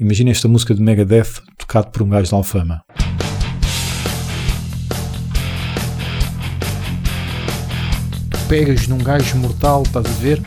Imagina 0.00 0.30
esta 0.30 0.46
música 0.46 0.72
de 0.72 0.80
Megadeth 0.80 1.42
tocado 1.56 1.90
por 1.90 2.02
um 2.02 2.08
gajo 2.08 2.28
de 2.28 2.34
Alfama. 2.36 2.84
Pegas 8.48 8.86
num 8.86 8.98
gajo 8.98 9.36
mortal, 9.38 9.82
estás 9.82 10.06
a 10.06 10.20
ver? 10.20 10.40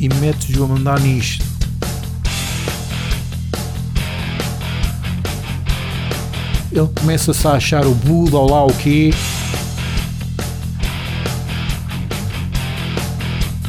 E 0.00 0.08
metes-o 0.08 0.64
a 0.64 0.66
mandar 0.66 0.98
nisto. 1.00 1.44
Ele 6.72 6.88
começa-se 6.98 7.46
a 7.46 7.52
achar 7.52 7.86
o 7.86 7.94
Buda 7.94 8.38
ou 8.38 8.50
lá 8.50 8.64
o 8.64 8.72
quê. 8.72 9.10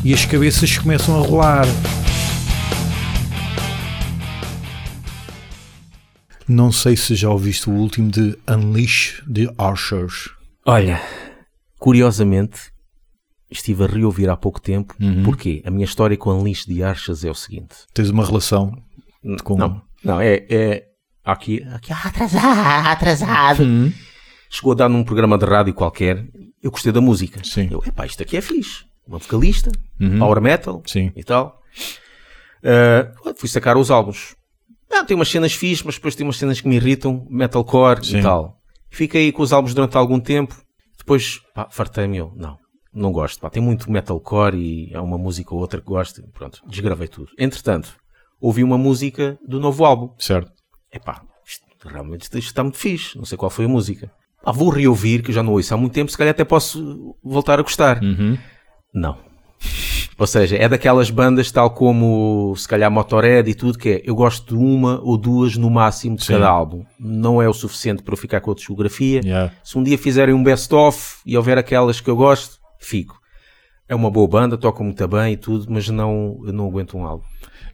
E 0.10 0.14
as 0.16 0.26
cabeças 0.26 0.76
começam 0.76 1.24
a 1.24 1.28
rolar. 1.28 1.66
Não 6.48 6.72
sei 6.72 6.98
se 6.98 7.14
já 7.14 7.30
ouviste 7.30 7.70
o 7.70 7.74
último 7.74 8.10
de 8.10 8.36
Unleash 8.50 9.24
the 9.32 9.54
Archers. 9.56 10.32
Olha, 10.66 11.00
curiosamente, 11.78 12.72
estive 13.52 13.84
a 13.84 13.86
reouvir 13.86 14.32
há 14.32 14.36
pouco 14.36 14.60
tempo. 14.60 14.96
Uhum. 15.00 15.22
Porquê? 15.22 15.62
A 15.64 15.70
minha 15.70 15.86
história 15.86 16.18
com 16.18 16.32
Unleash 16.32 16.66
de 16.66 16.82
Archas 16.82 17.24
é 17.24 17.30
o 17.30 17.36
seguinte. 17.36 17.76
Tens 17.94 18.10
uma 18.10 18.26
relação 18.26 18.74
com. 19.44 19.58
Não, 19.58 19.80
não 20.04 20.20
é, 20.20 20.44
é 20.50 20.88
aqui, 21.24 21.62
aqui 21.72 21.94
atrasado, 21.94 22.88
atrasado. 22.88 23.62
Uhum. 23.62 23.94
Chegou 24.50 24.72
a 24.72 24.76
dar 24.76 24.90
num 24.90 25.04
programa 25.04 25.38
de 25.38 25.46
rádio 25.46 25.76
qualquer. 25.76 26.26
Eu 26.64 26.72
gostei 26.72 26.92
da 26.92 27.00
música. 27.00 27.44
Sim. 27.44 27.68
Eu, 27.70 27.84
epá, 27.86 28.08
isto 28.08 28.24
aqui 28.24 28.38
é 28.38 28.42
fixe. 28.42 28.89
Uma 29.10 29.18
vocalista, 29.18 29.72
Uhum. 30.00 30.20
power 30.20 30.40
metal 30.40 30.82
Sim. 30.86 31.12
e 31.16 31.24
tal. 31.24 31.60
Ah, 32.64 33.12
fui 33.36 33.50
sacar 33.50 33.76
os 33.76 33.90
álbuns. 33.90 34.36
Ah, 34.92 35.04
tem 35.04 35.16
umas 35.16 35.30
cenas 35.30 35.54
fixes, 35.54 35.84
mas 35.84 35.96
depois 35.96 36.16
tem 36.16 36.26
umas 36.26 36.38
cenas 36.38 36.62
que 36.62 36.68
me 36.68 36.76
irritam, 36.76 37.26
metalcore 37.30 38.06
Sim. 38.06 38.20
e 38.20 38.22
tal. 38.22 38.58
Fiquei 38.92 39.32
com 39.32 39.42
os 39.44 39.52
álbuns 39.54 39.74
durante 39.74 39.98
algum 39.98 40.20
tempo. 40.20 40.56
Depois, 40.98 41.40
pá, 41.56 41.68
fartei-me 41.72 42.18
eu. 42.18 42.32
Não, 42.36 42.58
não 42.94 43.12
gosto. 43.12 43.40
Pá, 43.40 43.50
tem 43.50 43.62
muito 43.62 43.92
metalcore 43.92 44.56
e 44.58 44.96
há 44.96 45.02
uma 45.02 45.18
música 45.18 45.54
ou 45.54 45.60
outra 45.62 45.80
que 45.80 45.88
gosto. 45.88 46.22
Pronto, 46.34 46.62
desgravei 46.68 47.08
tudo. 47.08 47.30
Entretanto, 47.38 47.96
ouvi 48.40 48.64
uma 48.64 48.78
música 48.78 49.38
do 49.48 49.60
novo 49.60 49.86
álbum. 49.86 50.14
Certo. 50.20 50.52
Epá, 50.92 51.22
isto, 51.48 51.66
realmente 51.88 52.24
isto, 52.24 52.38
está 52.38 52.64
muito 52.64 52.78
fixe. 52.78 53.18
Não 53.18 53.26
sei 53.26 53.38
qual 53.38 53.50
foi 53.52 53.66
a 53.66 53.70
música. 53.70 54.12
Pá, 54.44 54.52
vou 54.52 54.70
reouvir, 54.70 55.22
que 55.22 55.30
eu 55.32 55.36
já 55.36 55.44
não 55.44 55.54
ouço 55.54 55.74
há 55.74 55.78
muito 55.78 55.94
tempo, 55.94 56.12
se 56.12 56.18
calhar 56.18 56.32
até 56.32 56.44
posso 56.44 57.16
voltar 57.24 57.60
a 57.60 57.64
gostar. 57.64 58.04
Uhum. 58.04 58.38
Não. 58.94 59.18
Ou 60.18 60.28
seja, 60.28 60.58
é 60.58 60.68
daquelas 60.68 61.10
bandas 61.10 61.50
tal 61.50 61.70
como 61.70 62.54
se 62.58 62.68
calhar 62.68 62.92
Motorhead 62.92 63.50
e 63.50 63.54
tudo, 63.54 63.78
que 63.78 63.90
é 63.90 64.02
eu 64.04 64.14
gosto 64.14 64.54
de 64.54 64.62
uma 64.62 65.00
ou 65.02 65.18
duas 65.18 65.56
no 65.56 65.70
máximo 65.70 66.18
de 66.18 66.26
Sim. 66.26 66.34
cada 66.34 66.50
álbum. 66.50 66.84
Não 67.00 67.42
é 67.42 67.48
o 67.48 67.54
suficiente 67.54 68.04
para 68.04 68.14
eu 68.14 68.18
ficar 68.18 68.42
com 68.42 68.52
a 68.52 68.56
discografia. 68.56 69.22
Yeah. 69.24 69.54
Se 69.64 69.78
um 69.78 69.84
dia 69.84 69.98
fizerem 69.98 70.36
um 70.36 70.44
best-of 70.44 71.20
e 71.26 71.38
houver 71.38 71.58
aquelas 71.58 72.02
que 72.02 72.10
eu 72.10 72.18
gosto, 72.18 72.60
fico. 72.80 73.19
É 73.90 73.96
uma 73.96 74.12
boa 74.12 74.28
banda, 74.28 74.56
toca 74.58 74.84
muito 74.84 75.06
bem 75.08 75.34
e 75.34 75.38
tudo, 75.38 75.66
mas 75.68 75.90
não, 75.90 76.40
não 76.44 76.68
aguento 76.68 76.96
um 76.96 77.06
álbum. 77.06 77.24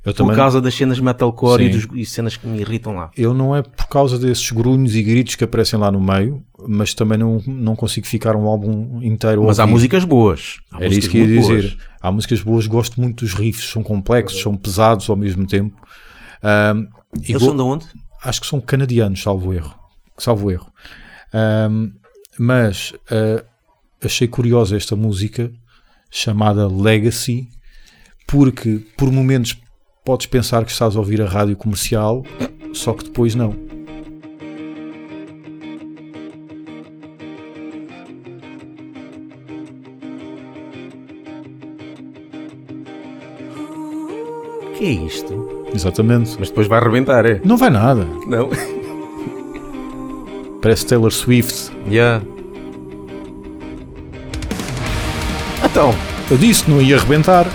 Eu 0.06 0.14
Por 0.14 0.18
também. 0.20 0.36
causa 0.36 0.62
das 0.62 0.74
cenas 0.74 1.00
metalcore 1.00 1.64
e, 1.66 1.70
dos- 1.70 1.88
e 1.94 2.06
cenas 2.06 2.38
que 2.38 2.48
me 2.48 2.60
irritam 2.62 2.96
lá. 2.96 3.12
Eu 3.18 3.34
não 3.34 3.56
é 3.56 3.62
por 3.64 3.88
causa 3.88 4.18
desses 4.20 4.50
grunhos 4.52 4.96
e 4.96 5.02
gritos 5.04 5.36
que 5.36 5.44
aparecem 5.44 5.78
lá 5.80 5.92
no 5.92 6.00
meio, 6.00 6.42
mas 6.68 6.94
também 6.94 7.18
não, 7.18 7.42
não 7.46 7.76
consigo 7.76 8.06
ficar 8.08 8.36
um 8.36 8.46
álbum 8.48 9.02
inteiro 9.02 9.44
Mas 9.44 9.60
há 9.60 9.66
músicas 9.68 10.06
boas. 10.06 10.60
Há 10.72 10.78
Era 10.78 10.86
músicas 10.86 10.98
isso 11.06 11.10
que 11.12 11.18
ia 11.18 11.28
dizer. 11.28 11.62
boas. 11.62 11.78
Há 12.02 12.12
músicas 12.12 12.42
boas, 12.42 12.68
gosto 12.68 13.02
muito 13.02 13.26
dos 13.26 13.34
riffs, 13.34 13.68
são 13.70 13.82
complexos, 13.84 14.40
são 14.42 14.56
pesados 14.56 15.10
ao 15.10 15.16
mesmo 15.16 15.46
tempo. 15.48 15.76
E 17.22 17.32
Eles 17.32 17.42
são 17.44 17.56
de 17.56 17.62
onde? 17.64 17.86
acho 18.24 18.42
que 18.42 18.48
são 18.48 18.62
canadianos, 18.62 19.22
salvo 19.24 19.54
erro. 19.54 19.74
Salvo 20.18 20.52
erro. 20.52 20.68
Ahm, 21.34 21.92
mas 22.40 22.94
ah, 23.09 23.44
achei 24.04 24.28
curiosa 24.28 24.78
esta 24.78 24.96
música 24.96 25.52
chamada 26.16 26.66
Legacy, 26.66 27.50
porque 28.26 28.80
por 28.96 29.12
momentos 29.12 29.59
podes 30.06 30.28
pensar 30.28 30.64
que 30.64 30.72
estás 30.72 30.96
a 30.96 31.00
ouvir 31.00 31.22
a 31.22 31.26
rádio 31.26 31.58
comercial, 31.58 32.24
só 32.74 32.94
que 32.94 33.03
depois 33.03 33.36
não. 33.36 33.50
O 44.64 44.78
que 44.78 44.86
é 44.86 44.92
isto? 44.92 45.66
Exatamente. 45.74 46.38
Mas 46.40 46.48
depois 46.48 46.68
vai 46.68 46.80
arrebentar, 46.80 47.25
é? 47.25 47.42
Não 47.44 47.58
vai 47.58 47.70
nada. 47.70 48.08
Não. 48.25 48.50
Parece 50.62 50.86
Taylor 50.86 51.12
Swift. 51.12 51.72
Yeah. 51.90 52.24
Então, 55.75 55.94
Eu 56.31 56.38
disse 56.38 56.63
que 56.63 56.72
não 56.72 56.81
ia 56.81 56.96
arrebentar. 56.96 57.46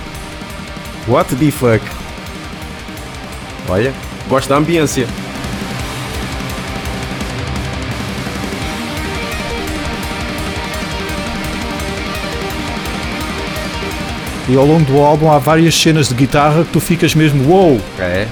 what 1.07 1.35
the 1.35 1.49
fuck? 1.49 1.83
Olha, 3.67 3.91
gosto 4.29 4.47
da 4.47 4.57
ambiência. 4.57 5.07
E 14.49 14.55
ao 14.55 14.65
longo 14.65 14.83
do 14.85 14.99
álbum 15.01 15.31
há 15.31 15.37
várias 15.37 15.73
cenas 15.79 16.09
de 16.09 16.15
guitarra 16.15 16.63
que 16.63 16.71
tu 16.71 16.79
ficas 16.79 17.15
mesmo 17.15 17.43
wow. 17.45 17.79
É. 17.99 18.27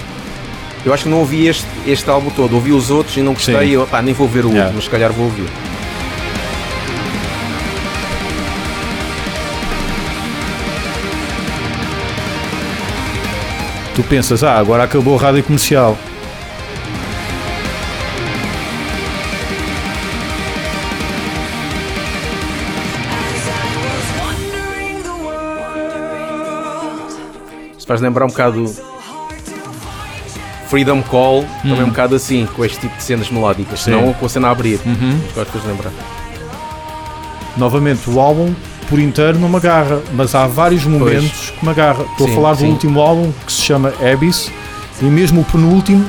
Eu 0.85 0.93
acho 0.93 1.03
que 1.03 1.09
não 1.09 1.19
ouvi 1.19 1.47
este, 1.47 1.65
este 1.85 2.09
álbum 2.09 2.29
todo, 2.29 2.55
ouvi 2.55 2.71
os 2.71 2.89
outros 2.89 3.15
e 3.17 3.21
não 3.21 3.33
gostei. 3.33 3.69
Eu, 3.75 3.85
pá, 3.87 4.01
nem 4.01 4.13
vou 4.13 4.27
ver 4.27 4.45
o 4.45 4.49
Yeah. 4.49 4.61
último, 4.65 4.75
mas 4.75 4.83
se 4.85 4.89
calhar 4.89 5.11
vou 5.11 5.25
ouvir. 5.25 5.47
Tu 13.99 14.03
pensas, 14.03 14.45
ah, 14.45 14.57
agora 14.57 14.85
acabou 14.85 15.19
a 15.19 15.21
rádio 15.21 15.43
comercial. 15.43 15.97
Isto 27.77 27.85
faz 27.85 27.99
lembrar 27.99 28.23
um 28.23 28.29
bocado 28.29 28.73
Freedom 30.69 31.01
Call, 31.01 31.43
também 31.61 31.83
um 31.83 31.89
bocado 31.89 32.15
assim, 32.15 32.47
com 32.55 32.63
este 32.63 32.79
tipo 32.79 32.95
de 32.95 33.03
cenas 33.03 33.29
melódicas, 33.29 33.81
Sim. 33.81 33.91
não 33.91 34.13
com 34.13 34.25
a 34.25 34.29
cena 34.29 34.47
a 34.47 34.51
abrir. 34.51 34.79
Mas 34.85 35.33
gosto 35.33 35.59
de 35.59 35.67
lembrar. 35.67 35.91
Novamente, 37.57 38.09
o 38.09 38.17
álbum 38.17 38.55
por 38.89 38.99
inteiro 38.99 39.37
não 39.39 39.47
me 39.49 39.55
agarra, 39.57 40.01
mas 40.13 40.33
há 40.35 40.47
vários 40.47 40.83
momentos 40.85 41.51
que 41.57 41.63
me 41.63 41.71
agarra. 41.71 42.03
Estou 42.11 42.25
a 42.25 42.29
Sim, 42.29 42.35
falar 42.35 42.53
do 42.53 42.59
sim. 42.59 42.71
último 42.71 42.99
álbum 43.01 43.31
que 43.45 43.51
se 43.51 43.61
chama 43.61 43.93
Abyss 44.13 44.51
e 45.01 45.05
mesmo 45.05 45.41
o 45.41 45.45
penúltimo, 45.45 46.05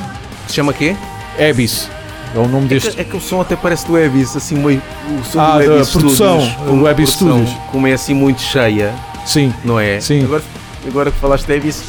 Se 0.48 0.54
chama 0.54 0.72
quê? 0.72 0.96
Abyss. 1.38 1.88
É 2.34 2.38
o 2.38 2.46
nome 2.48 2.66
É 2.66 2.68
deste. 2.68 2.91
que, 2.92 3.00
é 3.00 3.04
que 3.04 3.16
o 3.16 3.20
som 3.20 3.41
até 3.41 3.54
parece 3.56 3.86
do 3.86 3.96
Abyss, 3.96 4.36
assim 4.36 4.54
meio. 4.56 4.80
O 5.20 5.24
som 5.24 5.41
Ah, 5.41 5.58
do 5.58 5.66
da 5.68 5.74
Abyss 5.74 5.91
produção, 5.91 6.41
Studios, 6.41 6.56
o 6.62 6.64
como 6.70 6.86
Abyss 6.86 7.16
produção, 7.16 7.46
Studios. 7.46 7.70
Como 7.72 7.86
é 7.86 7.92
assim 7.92 8.14
muito 8.14 8.41
cheia, 8.41 8.92
Sim, 9.26 9.52
não 9.64 9.78
é? 9.78 10.00
Sim. 10.00 10.24
Agora, 10.24 10.42
agora 10.86 11.10
que 11.10 11.18
falaste 11.18 11.47
de 11.47 11.56
Abyss, 11.56 11.82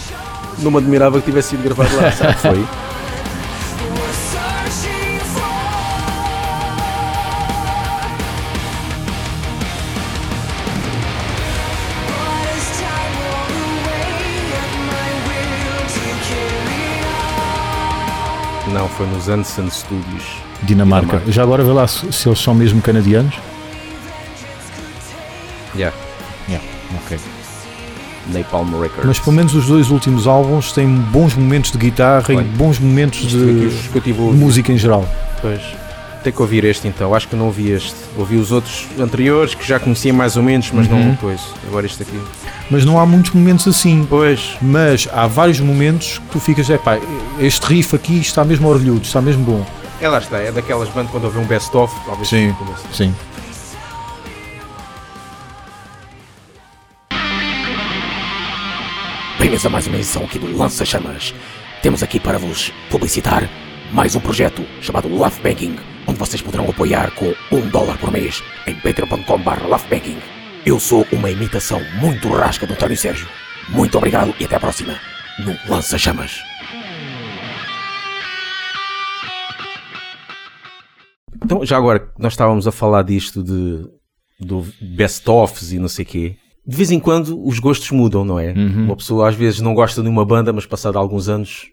não 0.60 0.72
me 0.72 0.78
admirava 0.78 1.20
que 1.20 1.26
tivesse 1.26 1.50
sido 1.50 1.64
gravado 1.64 1.96
lá, 1.96 2.12
sabe? 2.12 2.34
Foi. 2.42 2.66
Foi 19.02 19.08
nos 19.08 19.30
Anson 19.30 19.70
Studios. 19.70 20.24
Dinamarca. 20.62 21.06
Dinamarca. 21.08 21.32
Já 21.32 21.42
agora 21.42 21.64
vê 21.64 21.72
lá 21.72 21.88
se, 21.88 22.12
se 22.14 22.30
eles 22.30 22.40
são 22.40 22.54
mesmo 22.54 22.82
canadianos. 22.82 23.34
Yeah. 25.76 25.96
Yeah, 26.48 26.64
ok. 27.04 27.18
Napalm 28.28 28.80
Records. 28.80 29.06
Mas 29.06 29.20
pelo 29.20 29.36
menos 29.36 29.56
os 29.56 29.66
dois 29.66 29.90
últimos 29.90 30.28
álbuns 30.28 30.72
têm 30.72 30.88
bons 30.88 31.34
momentos 31.34 31.72
de 31.72 31.78
guitarra 31.80 32.32
e 32.32 32.38
Olha, 32.38 32.48
bons 32.56 32.78
momentos 32.78 33.30
de 33.30 33.72
música 34.36 34.72
em 34.72 34.78
geral. 34.78 35.08
Pois. 35.42 35.62
Tem 36.24 36.32
que 36.32 36.40
ouvir 36.42 36.64
este 36.66 36.88
então. 36.88 37.16
Acho 37.16 37.28
que 37.28 37.36
não 37.36 37.48
ouvi 37.48 37.72
este. 37.72 37.96
Ouvi 38.16 38.36
os 38.38 38.52
outros 38.52 38.86
anteriores 39.00 39.56
que 39.56 39.68
já 39.68 39.80
conhecia 39.80 40.14
mais 40.14 40.38
ou 40.38 40.44
menos, 40.44 40.70
mas 40.72 40.88
Uhum. 40.88 41.00
não 41.06 41.12
depois. 41.12 41.42
Agora 41.68 41.86
este 41.86 42.04
aqui. 42.04 42.20
Mas 42.70 42.86
não 42.86 43.00
há 43.00 43.06
muitos 43.08 43.32
momentos 43.32 43.68
assim. 43.68 44.06
Pois. 44.08 44.56
Mas 44.62 45.08
há 45.12 45.26
vários 45.26 45.60
momentos 45.60 46.20
que 46.20 46.26
tu 46.32 46.40
ficas, 46.40 46.70
é 46.70 46.78
pá, 46.78 47.00
este 47.40 47.66
riff 47.66 47.96
aqui 47.96 48.20
está 48.20 48.46
mesmo 48.46 48.68
orlhudo, 48.68 49.02
está 49.02 49.20
mesmo 49.20 49.44
bom. 49.44 49.66
É 50.00 50.08
lá 50.08 50.20
está. 50.20 50.38
É 50.38 50.52
daquelas 50.52 50.90
bandas 50.90 51.10
quando 51.12 51.24
houve 51.26 51.40
um 51.40 51.46
best-of. 51.46 51.92
Talvez 52.06 52.28
Sim. 52.30 52.56
Sim. 52.94 53.16
Bem-vindos 59.40 59.66
a 59.66 59.70
mais 59.70 59.88
uma 59.88 59.96
edição 59.98 60.24
aqui 60.24 60.38
do 60.40 60.56
Lança 60.56 60.86
Chamas. 60.86 61.34
Temos 61.82 62.04
aqui 62.04 62.20
para 62.20 62.38
vos 62.38 62.72
publicitar 62.90 63.50
mais 63.92 64.16
um 64.16 64.20
projeto 64.20 64.64
chamado 64.82 65.08
Love 65.10 65.42
Banking, 65.42 65.78
vocês 66.22 66.40
poderão 66.40 66.70
apoiar 66.70 67.10
com 67.16 67.34
um 67.52 67.68
dólar 67.70 67.98
por 67.98 68.12
mês 68.12 68.44
em 68.68 68.76
patreon.com.br 68.76 69.68
lovebanking. 69.68 70.20
Eu 70.64 70.80
sou 70.80 71.04
uma 71.12 71.32
imitação 71.32 71.82
muito 72.00 72.28
rasca 72.30 72.68
do 72.68 72.74
António 72.74 72.96
Sérgio. 72.96 73.28
Muito 73.70 73.98
obrigado 73.98 74.32
e 74.40 74.46
até 74.46 74.56
à 74.56 74.60
próxima 74.60 74.94
no 75.40 75.58
Lança 75.68 75.98
Chamas. 75.98 76.38
Então, 81.44 81.66
já 81.66 81.76
agora, 81.76 82.08
nós 82.20 82.34
estávamos 82.34 82.68
a 82.68 82.72
falar 82.72 83.02
disto 83.02 83.42
de, 83.42 83.84
do 84.40 84.64
best-ofs 84.80 85.72
e 85.72 85.80
não 85.80 85.88
sei 85.88 86.06
quê. 86.06 86.36
De 86.64 86.78
vez 86.78 86.92
em 86.92 87.00
quando 87.00 87.44
os 87.44 87.58
gostos 87.58 87.90
mudam, 87.90 88.24
não 88.24 88.40
é? 88.40 88.54
Uma 88.54 88.96
pessoa 88.96 89.28
às 89.28 89.34
vezes 89.34 89.60
não 89.60 89.74
gosta 89.74 90.04
de 90.04 90.08
uma 90.08 90.24
banda, 90.24 90.54
mas 90.54 90.68
passado 90.68 91.00
alguns 91.00 91.28
anos 91.28 91.66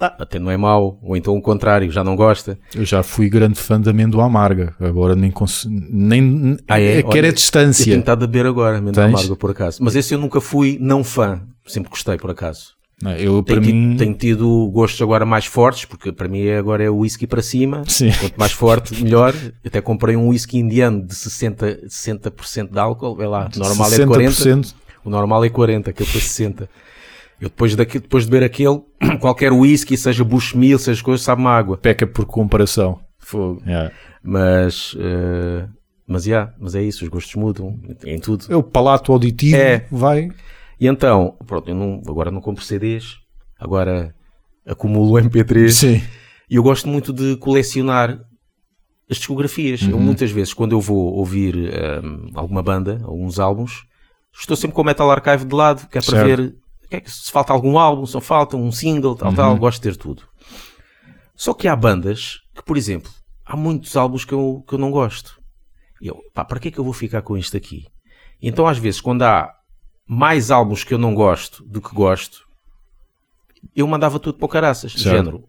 ah, 0.00 0.16
até 0.18 0.38
não 0.38 0.50
é 0.50 0.56
mau. 0.56 0.98
Ou 1.02 1.16
então 1.16 1.36
o 1.36 1.42
contrário, 1.42 1.90
já 1.90 2.02
não 2.02 2.16
gosta. 2.16 2.58
Eu 2.74 2.84
já 2.84 3.02
fui 3.02 3.28
grande 3.28 3.58
fã 3.60 3.80
da 3.80 3.90
amêndoa 3.90 4.24
amarga. 4.24 4.74
Agora 4.80 5.14
nem 5.14 5.30
cons... 5.30 5.66
nem 5.70 6.56
Ah, 6.68 6.80
é? 6.80 6.98
é, 6.98 7.02
quer 7.02 7.08
Olha, 7.18 7.22
a 7.24 7.28
Eu 7.28 7.32
distância. 7.34 7.84
tenho 7.84 8.00
estado 8.00 8.24
a 8.24 8.26
beber 8.26 8.46
agora, 8.46 8.78
amêndoa 8.78 9.04
Tens? 9.04 9.14
amarga, 9.14 9.36
por 9.36 9.50
acaso. 9.50 9.78
Mas 9.82 9.94
esse 9.94 10.14
eu 10.14 10.18
nunca 10.18 10.40
fui 10.40 10.78
não 10.80 11.04
fã. 11.04 11.42
Sempre 11.66 11.90
gostei, 11.90 12.16
por 12.16 12.30
acaso. 12.30 12.78
Não, 13.02 13.12
Eu 13.12 13.42
para 13.42 13.54
Tenho, 13.54 13.66
tido, 13.66 13.74
mim 13.76 13.96
tenho 13.96 14.14
tido 14.14 14.70
gostos 14.72 15.00
agora 15.00 15.24
mais 15.24 15.46
fortes, 15.46 15.86
porque 15.86 16.12
para 16.12 16.28
mim 16.28 16.40
é- 16.42 16.58
agora 16.58 16.84
é 16.84 16.90
o 16.90 16.98
whisky 16.98 17.26
para 17.26 17.40
cima. 17.40 17.82
Sim. 17.86 18.10
Quanto 18.20 18.36
mais 18.36 18.52
forte, 18.52 19.02
melhor. 19.02 19.34
Até 19.64 19.80
comprei 19.80 20.16
um 20.16 20.28
whisky 20.28 20.58
indiano 20.58 21.06
de 21.06 21.14
60%, 21.14 21.88
60 21.88 22.30
de 22.70 22.78
álcool. 22.78 23.16
Vê 23.16 23.26
lá, 23.26 23.48
o 23.54 23.58
normal 23.58 23.86
é 23.92 23.96
de 23.96 24.06
40. 24.06 24.30
60%. 24.32 24.74
O 25.02 25.08
normal 25.08 25.42
é 25.44 25.48
40, 25.48 25.88
aquele 25.90 26.08
foi 26.10 26.20
60. 26.20 26.68
Eu 27.40 27.48
depois, 27.48 27.74
daqui, 27.74 27.98
depois 27.98 28.24
de 28.24 28.30
beber 28.30 28.44
aquele, 28.46 28.80
qualquer 29.20 29.50
whisky, 29.52 29.96
seja 29.96 30.22
Bushmill, 30.22 30.78
seja 30.78 31.02
coisa, 31.02 31.22
sabe-me 31.22 31.48
água. 31.48 31.76
peca 31.78 32.06
por 32.06 32.26
comparação. 32.26 33.00
Fogo. 33.18 33.62
Yeah. 33.66 33.92
Mas, 34.22 34.94
eh, 34.98 35.66
mas, 36.06 36.26
yeah, 36.26 36.52
mas 36.60 36.74
é 36.74 36.82
isso, 36.82 37.02
os 37.04 37.08
gostos 37.08 37.34
mudam 37.36 37.78
em 38.04 38.18
tudo. 38.18 38.44
É 38.50 38.56
o 38.56 38.62
palato 38.62 39.12
auditivo 39.12 39.56
É. 39.56 39.86
vai. 39.90 40.28
E 40.78 40.86
então, 40.86 41.36
pronto, 41.46 41.68
eu 41.70 41.74
não, 41.74 42.02
agora 42.06 42.30
não 42.30 42.40
compro 42.40 42.62
CDs, 42.64 43.16
agora 43.58 44.14
acumulo 44.66 45.18
MP3 45.20 45.68
Sim. 45.70 46.02
e 46.48 46.56
eu 46.56 46.62
gosto 46.62 46.88
muito 46.88 47.12
de 47.12 47.36
colecionar 47.36 48.18
as 49.10 49.16
discografias. 49.18 49.82
Eu, 49.82 49.98
muitas 49.98 50.30
vezes, 50.30 50.52
quando 50.54 50.72
eu 50.72 50.80
vou 50.80 51.14
ouvir 51.14 51.54
hum, 52.02 52.30
alguma 52.34 52.62
banda, 52.62 53.00
alguns 53.04 53.38
álbuns, 53.38 53.84
estou 54.32 54.56
sempre 54.56 54.74
com 54.74 54.82
o 54.82 54.84
Metal 54.84 55.10
Archive 55.10 55.44
de 55.44 55.54
lado, 55.54 55.88
que 55.88 55.98
é 55.98 56.00
para 56.00 56.10
Certo. 56.18 56.26
ver 56.42 56.54
se 57.06 57.30
falta 57.30 57.52
algum 57.52 57.78
álbum, 57.78 58.04
se 58.06 58.14
não 58.14 58.20
falta 58.20 58.56
um 58.56 58.72
single, 58.72 59.14
tal, 59.14 59.32
tal, 59.32 59.56
gosto 59.56 59.82
de 59.82 59.90
ter 59.90 59.96
tudo. 59.96 60.22
Só 61.34 61.54
que 61.54 61.68
há 61.68 61.76
bandas 61.76 62.40
que, 62.54 62.62
por 62.62 62.76
exemplo, 62.76 63.10
há 63.46 63.56
muitos 63.56 63.96
álbuns 63.96 64.24
que 64.24 64.34
eu, 64.34 64.64
que 64.66 64.74
eu 64.74 64.78
não 64.78 64.90
gosto. 64.90 65.40
E 66.00 66.08
eu, 66.08 66.20
pá, 66.34 66.44
para 66.44 66.58
que 66.58 66.68
é 66.68 66.70
que 66.70 66.78
eu 66.78 66.84
vou 66.84 66.92
ficar 66.92 67.22
com 67.22 67.36
isto 67.36 67.56
aqui? 67.56 67.86
Então, 68.42 68.66
às 68.66 68.78
vezes, 68.78 69.00
quando 69.00 69.22
há 69.22 69.54
mais 70.06 70.50
álbuns 70.50 70.82
que 70.82 70.92
eu 70.92 70.98
não 70.98 71.14
gosto 71.14 71.62
do 71.64 71.80
que 71.80 71.94
gosto, 71.94 72.46
eu 73.74 73.86
mandava 73.86 74.18
tudo 74.18 74.38
para 74.38 74.46
o 74.46 74.48
caraças. 74.48 74.92
Certo. 74.92 75.16
Género. 75.16 75.44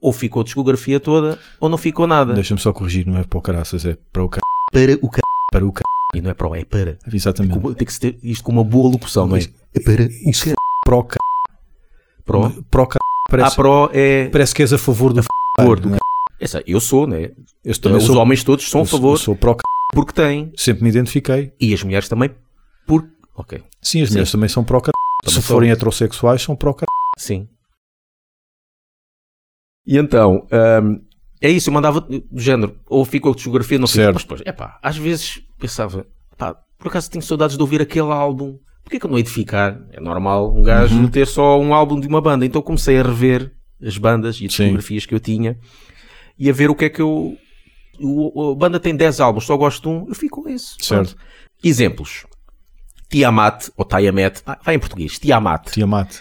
Ou 0.00 0.12
ficou 0.12 0.42
a 0.42 0.44
discografia 0.44 0.98
toda, 0.98 1.38
ou 1.60 1.68
não 1.68 1.78
ficou 1.78 2.06
nada. 2.06 2.34
Deixa-me 2.34 2.60
só 2.60 2.72
corrigir, 2.72 3.06
não 3.06 3.18
é 3.18 3.24
para 3.24 3.38
o 3.38 3.42
caraças, 3.42 3.84
é 3.84 3.96
para 4.12 4.22
o 4.22 4.28
ca... 4.28 4.40
Para 4.70 4.98
o 5.00 5.10
c... 5.14 5.20
para 5.50 5.66
o 5.66 5.72
ca... 5.72 5.82
E 6.14 6.20
não 6.20 6.30
é 6.30 6.34
para 6.34 6.46
o, 6.48 6.54
é 6.54 6.64
para. 6.64 6.98
Exatamente. 7.12 7.54
Como- 7.54 7.74
Tem 7.74 7.86
que 7.86 7.92
se 7.92 8.00
ter 8.00 8.18
isto 8.22 8.44
com 8.44 8.52
uma 8.52 8.64
boa 8.64 8.90
locução, 8.90 9.26
não 9.26 9.36
é? 9.36 9.40
É 9.74 9.80
para 9.80 10.02
isso 10.04 10.48
é 10.50 10.52
o. 10.52 10.56
Pro. 10.84 11.04
para 12.70 12.82
o 12.82 12.86
ca... 12.86 12.98
A 12.98 13.30
Parece, 13.30 13.56
pro 13.56 13.88
é 13.94 14.28
parece 14.28 14.54
que 14.54 14.60
és 14.62 14.72
a 14.74 14.78
favor 14.78 15.12
do 15.14 15.22
favor 15.58 15.80
do 15.80 15.88
não 15.88 15.96
é? 15.96 15.98
Essa, 16.38 16.62
eu 16.66 16.80
sou, 16.80 17.06
né? 17.06 17.30
Eu 17.64 17.78
também 17.80 17.96
Os 17.98 18.04
sou, 18.04 18.18
homens 18.18 18.44
todos 18.44 18.68
são 18.68 18.82
a 18.82 18.84
sou- 18.84 18.98
favor 18.98 19.12
eu 19.14 19.16
sou 19.16 19.34
para 19.36 19.50
o 19.52 19.54
ca... 19.54 19.62
porque 19.94 20.12
têm. 20.12 20.52
Sempre 20.54 20.82
me 20.82 20.90
identifiquei. 20.90 21.52
E 21.58 21.72
as 21.72 21.82
mulheres 21.82 22.08
também 22.10 22.30
por. 22.86 23.08
Ok. 23.34 23.62
Sim, 23.80 24.02
as 24.02 24.10
mulheres 24.10 24.30
também 24.30 24.48
são 24.50 24.62
para 24.62 24.76
o 24.76 24.80
ca... 24.82 24.90
Se 25.26 25.40
forem 25.40 25.70
heterossexuais, 25.70 26.42
são 26.42 26.54
para 26.54 26.68
o 26.70 26.74
ca... 26.74 26.84
Sim. 27.16 27.48
E 29.86 29.96
então, 29.96 30.46
hum, 30.82 31.00
é 31.40 31.48
isso, 31.50 31.70
eu 31.70 31.74
mandava 31.74 32.00
do 32.02 32.22
género, 32.34 32.76
ou 32.86 33.04
fico 33.04 33.30
a 33.30 33.34
discografia, 33.34 33.78
não 33.78 33.86
sei. 33.86 34.02
Certo. 34.04 34.14
Mas 34.14 34.22
depois, 34.24 34.42
é 34.44 34.52
pá, 34.52 34.78
às 34.82 34.96
vezes 34.96 35.42
pensava, 35.62 36.06
pá, 36.36 36.54
por 36.78 36.88
acaso 36.88 37.10
tenho 37.10 37.22
saudades 37.22 37.56
de 37.56 37.62
ouvir 37.62 37.80
aquele 37.80 38.10
álbum, 38.12 38.58
porquê 38.84 38.98
que 39.00 39.06
eu 39.06 39.10
não 39.10 39.16
hei 39.16 39.22
de 39.24 39.30
ficar? 39.30 39.80
É 39.92 40.00
normal 40.00 40.54
um 40.54 40.62
gajo 40.62 40.94
Uhum. 40.96 41.08
ter 41.08 41.26
só 41.26 41.58
um 41.60 41.72
álbum 41.74 41.98
de 42.00 42.06
uma 42.06 42.20
banda. 42.20 42.44
Então 42.44 42.60
comecei 42.60 42.98
a 42.98 43.02
rever 43.02 43.52
as 43.84 43.96
bandas 43.98 44.36
e 44.40 44.46
as 44.46 44.52
Sim. 44.54 44.64
discografias 44.64 45.06
que 45.06 45.14
eu 45.14 45.20
tinha 45.20 45.56
e 46.38 46.48
a 46.50 46.52
ver 46.52 46.70
o 46.70 46.74
que 46.74 46.84
é 46.86 46.88
que 46.90 47.00
eu. 47.00 47.36
O, 48.00 48.52
a 48.52 48.54
banda 48.56 48.80
tem 48.80 48.96
10 48.96 49.20
álbuns, 49.20 49.44
só 49.44 49.56
gosto 49.56 49.82
de 49.82 49.88
um, 49.88 50.08
eu 50.08 50.14
fico 50.14 50.42
com 50.42 50.48
esse. 50.48 50.74
Certo. 50.80 51.14
Pronto. 51.14 51.16
Exemplos. 51.62 52.24
Tiamat, 53.10 53.68
ou 53.76 53.84
Tiamat, 53.84 54.40
ah, 54.46 54.58
vai 54.64 54.74
em 54.74 54.78
português, 54.78 55.18
Tiamat 55.18 55.70
Tiamat. 55.72 56.16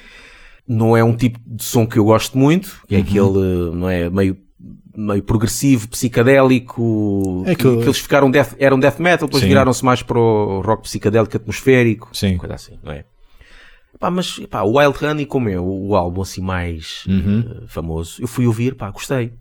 não 0.67 0.95
é 0.97 1.01
um 1.03 1.15
tipo 1.15 1.39
de 1.47 1.63
som 1.63 1.87
que 1.87 1.97
eu 1.97 2.03
gosto 2.03 2.37
muito, 2.37 2.81
é 2.89 2.95
Uhum. 2.95 3.01
aquele, 3.01 3.75
não 3.75 3.89
é, 3.89 4.09
meio, 4.09 4.37
meio 4.95 5.23
progressivo, 5.23 5.87
psicadélico, 5.89 7.43
É 7.45 7.55
que, 7.55 7.63
que- 7.63 7.77
que 7.77 7.83
eles 7.83 7.99
ficaram 7.99 8.29
death, 8.29 8.53
eram 8.59 8.79
death 8.79 8.99
metal, 8.99 9.27
depois 9.27 9.43
viraram-se 9.43 9.83
mais 9.85 10.01
para 10.03 10.19
o 10.19 10.61
rock 10.61 10.83
psicadélico 10.83 11.35
atmosférico, 11.37 12.09
Sim. 12.13 12.37
coisa 12.37 12.55
assim, 12.55 12.77
não 12.83 12.91
é? 12.91 13.05
Pá, 13.99 14.09
mas, 14.09 14.39
pá, 14.49 14.63
o 14.63 14.77
Wild 14.77 15.03
Honey, 15.05 15.25
como 15.25 15.47
é 15.49 15.59
o, 15.59 15.95
álbum 15.95 16.21
assim 16.23 16.41
mais 16.41 17.03
Uhum. 17.07 17.45
eh, 17.63 17.67
famoso, 17.67 18.21
eu 18.21 18.27
fui 18.27 18.47
ouvir, 18.47 18.73
pá, 18.75 18.89
gostei. 18.89 19.33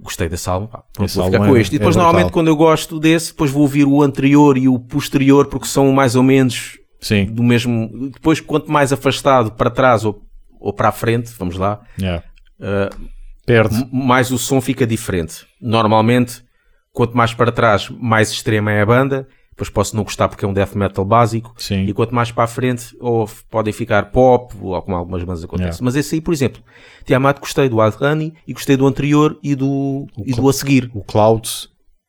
Gostei 0.00 0.28
desse 0.28 0.48
álbum, 0.48 0.66
pá, 0.66 0.82
pronto, 0.92 1.06
Esse 1.08 1.16
vou 1.16 1.26
ficar 1.26 1.38
álbum 1.38 1.50
com 1.50 1.56
é- 1.56 1.60
este. 1.60 1.76
E 1.76 1.78
depois, 1.78 1.94
é 1.94 1.98
normalmente, 1.98 2.22
brutal. 2.24 2.32
quando 2.34 2.48
eu 2.48 2.56
gosto 2.56 2.98
desse, 2.98 3.32
depois 3.32 3.50
vou 3.50 3.62
ouvir 3.62 3.84
o 3.86 4.02
anterior 4.02 4.56
e 4.56 4.66
o 4.68 4.78
posterior, 4.78 5.46
porque 5.46 5.66
são 5.66 5.92
mais 5.92 6.16
ou 6.16 6.22
menos 6.22 6.78
Sim. 7.00 7.26
do 7.26 7.42
mesmo. 7.42 8.10
Depois, 8.12 8.40
quanto 8.40 8.70
mais 8.72 8.92
afastado 8.92 9.52
para 9.52 9.70
trás 9.70 10.04
ou, 10.04 10.22
ou 10.58 10.72
para 10.72 10.88
a 10.88 10.92
frente, 10.92 11.30
vamos 11.38 11.56
lá, 11.56 11.80
Yeah. 12.00 12.24
uh, 12.58 12.96
Perde. 13.44 13.86
mais 13.92 14.30
o 14.30 14.38
som 14.38 14.60
fica 14.60 14.86
diferente. 14.86 15.46
Normalmente, 15.60 16.44
quanto 16.92 17.16
mais 17.16 17.34
para 17.34 17.50
trás, 17.52 17.88
mais 17.88 18.30
extrema 18.30 18.72
é 18.72 18.82
a 18.82 18.86
banda. 18.86 19.28
Depois 19.50 19.68
posso 19.68 19.94
não 19.94 20.02
gostar 20.02 20.28
porque 20.28 20.44
é 20.44 20.48
um 20.48 20.52
death 20.52 20.74
metal 20.74 21.04
básico. 21.04 21.54
Sim. 21.58 21.84
E 21.84 21.92
quanto 21.92 22.14
mais 22.14 22.32
para 22.32 22.44
a 22.44 22.46
frente, 22.46 22.96
ou 22.98 23.28
podem 23.50 23.72
ficar 23.72 24.10
pop, 24.10 24.54
ou 24.60 24.80
como 24.80 24.96
algumas 24.96 25.22
bandas 25.22 25.44
acontece. 25.44 25.68
Yeah. 25.68 25.84
Mas 25.84 25.94
esse 25.94 26.14
aí, 26.14 26.20
por 26.20 26.32
exemplo, 26.32 26.62
Tiamat 27.04 27.38
gostei 27.38 27.68
do 27.68 27.76
Honey 27.78 28.32
e 28.46 28.54
gostei 28.54 28.76
do 28.76 28.86
anterior 28.86 29.38
e 29.42 29.54
do, 29.54 30.06
e 30.24 30.32
do 30.32 30.48
a 30.48 30.52
seguir. 30.52 30.90
O 30.94 31.04
Clouds. 31.04 31.68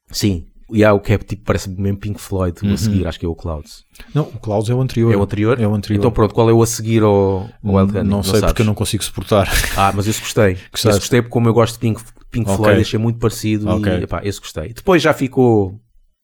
Sim. 0.09 0.47
E 0.73 0.83
há 0.83 0.91
o 0.91 0.99
que 0.99 1.13
é 1.13 1.17
tipo, 1.19 1.43
parece 1.45 1.69
mesmo 1.69 1.99
Pink 1.99 2.19
Floyd, 2.19 2.57
o 2.63 2.73
a 2.73 2.77
seguir, 2.77 3.05
acho 3.07 3.19
que 3.19 3.25
é 3.25 3.29
o 3.29 3.35
Clouds. 3.35 3.85
Não, 4.13 4.23
o 4.23 4.39
Clouds 4.39 4.69
é 4.69 4.73
o 4.73 4.81
anterior. 4.81 5.13
É 5.13 5.17
o 5.17 5.21
anterior? 5.21 5.61
É 5.61 5.67
o 5.67 5.73
anterior. 5.75 5.99
Então 5.99 6.11
pronto, 6.11 6.33
qual 6.33 6.49
é 6.49 6.53
o 6.53 6.61
a 6.63 6.65
seguir 6.65 7.03
ao, 7.03 7.47
ao 7.63 7.75
Wild 7.75 7.97
Honey? 7.97 8.09
não 8.09 8.23
sei 8.23 8.39
sabes? 8.39 8.47
porque 8.47 8.63
eu 8.63 8.65
não 8.65 8.73
consigo 8.73 9.03
suportar. 9.03 9.47
Ah, 9.77 9.91
mas 9.95 10.07
esse 10.07 10.19
gostei. 10.19 10.55
Gostaste? 10.73 10.89
Esse 10.89 10.99
gostei 10.99 11.21
porque 11.21 11.31
como 11.31 11.47
eu 11.47 11.53
gosto 11.53 11.73
de 11.75 11.79
Pink, 11.79 12.01
Pink. 12.31 12.51
Floyd, 12.55 12.81
achei 12.81 12.99
muito 12.99 13.19
parecido 13.19 13.69
Ok. 13.69 13.91
e 13.99 14.03
epá, 14.03 14.21
esse 14.23 14.39
gostei. 14.39 14.73
Depois 14.73 15.01
já 15.01 15.13
ficou 15.13 15.79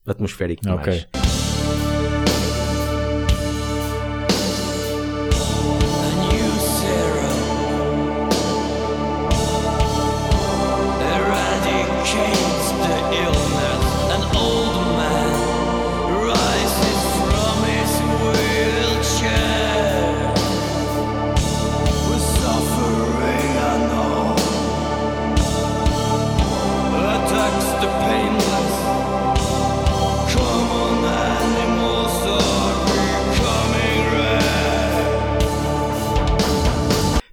atmosférico 0.08 0.64
demais. 0.64 0.80
ok. 0.82 1.29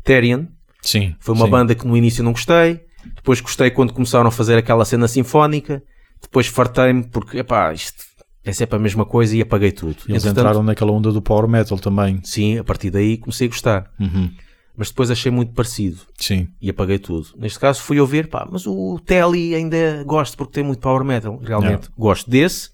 Rare. 0.07 0.21
Therian 0.21 0.49
Sim. 0.83 1.15
foi 1.21 1.35
uma 1.35 1.45
sim. 1.47 1.51
banda 1.51 1.75
que 1.75 1.87
no 1.87 1.97
início 1.97 2.23
não 2.25 2.33
gostei, 2.33 2.81
depois 3.15 3.41
gostei 3.41 3.71
quando 3.71 3.93
começaram 3.93 4.29
a 4.29 4.31
fazer 4.31 4.57
aquela 4.59 4.85
cena 4.85 5.09
sinfónica, 5.09 5.83
depois 6.23 6.47
fartei-me 6.47 7.05
porque, 7.05 7.39
epá, 7.39 7.73
isto 7.73 8.05
é 8.45 8.53
sempre 8.53 8.77
a 8.77 8.79
mesma 8.79 9.05
coisa 9.05 9.37
e 9.37 9.43
apaguei 9.43 9.73
tudo. 9.73 9.97
Eles 10.09 10.23
Entretanto, 10.25 10.39
entraram 10.39 10.63
naquela 10.63 10.93
onda 10.93 11.11
do 11.13 11.21
power 11.21 11.49
metal 11.49 11.79
também. 11.79 12.21
Sim, 12.25 12.59
a 12.59 12.65
partir 12.65 12.91
daí 12.91 13.17
comecei 13.19 13.47
a 13.49 13.51
gostar. 13.51 13.91
Uhum. 14.01 14.31
Mas 14.77 14.89
depois 14.91 15.11
achei 15.11 15.33
muito 15.33 15.53
parecido 15.55 16.01
Sim. 16.19 16.49
e 16.61 16.69
apaguei 16.69 16.99
tudo. 16.99 17.29
Neste 17.39 17.59
caso 17.59 17.81
fui 17.83 17.99
ouvir, 17.99 18.29
pá, 18.29 18.47
mas 18.51 18.67
o 18.67 19.01
Telly 19.05 19.55
ainda 19.55 20.05
gosto 20.05 20.37
porque 20.37 20.53
tem 20.53 20.65
muito 20.65 20.81
power 20.81 21.03
metal, 21.03 21.39
realmente. 21.43 21.89
Gosto 21.97 22.31
desse. 22.31 22.71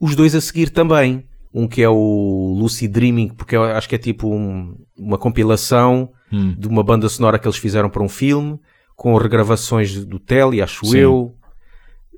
Os 0.00 0.14
dois 0.16 0.34
a 0.34 0.40
seguir 0.40 0.70
também. 0.70 1.24
um 1.56 1.68
que 1.68 1.80
é 1.80 1.88
o 1.88 2.56
Lucid 2.58 2.90
Dreaming, 2.90 3.28
porque 3.28 3.54
eu 3.54 3.62
acho 3.62 3.88
que 3.88 3.94
é 3.94 3.98
tipo 3.98 4.28
um- 4.28 4.74
uma 4.98 5.16
compilação 5.16 6.10
Hum. 6.32 6.54
de 6.58 6.66
uma 6.66 6.82
banda 6.82 7.08
sonora 7.08 7.38
que 7.38 7.46
eles 7.46 7.56
fizeram 7.58 7.88
para 7.90 8.02
um 8.02 8.08
filme, 8.08 8.58
com 8.96 9.16
regravações 9.16 10.04
do 10.04 10.18
Telly, 10.18 10.60
acho 10.62 10.84
Sim. 10.86 10.98
eu. 10.98 11.34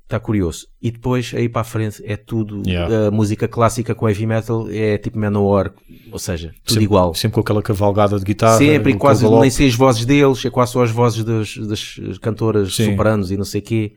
Está 0.04 0.20
curioso. 0.20 0.68
E 0.80 0.92
depois, 0.92 1.32
aí 1.34 1.48
para 1.48 1.62
a 1.62 1.64
frente, 1.64 2.00
é 2.06 2.16
tudo 2.16 2.62
Yeah. 2.64 3.08
a 3.08 3.10
música 3.10 3.48
clássica 3.48 3.92
com 3.92 4.08
heavy 4.08 4.24
metal, 4.24 4.68
é 4.70 4.96
tipo 4.98 5.18
Manowar, 5.18 5.72
ou 6.12 6.18
seja, 6.20 6.50
tudo 6.62 6.68
sempre, 6.74 6.84
igual. 6.84 7.12
Sempre 7.12 7.34
com 7.34 7.40
aquela 7.40 7.60
cavalgada 7.60 8.16
de 8.16 8.24
guitarra. 8.24 8.56
Sempre, 8.56 8.92
e 8.92 8.96
quase 8.96 9.28
nem 9.28 9.50
sei 9.50 9.66
as 9.66 9.74
vozes 9.74 10.04
deles, 10.06 10.44
é 10.44 10.50
quase 10.50 10.70
só 10.72 10.82
as 10.84 10.92
vozes 10.92 11.24
das, 11.24 11.56
das 11.56 12.18
cantoras 12.18 12.76
Sim. 12.76 12.90
sopranos 12.92 13.32
e 13.32 13.36
não 13.36 13.44
sei 13.44 13.60
o 13.60 13.64
quê. 13.64 13.92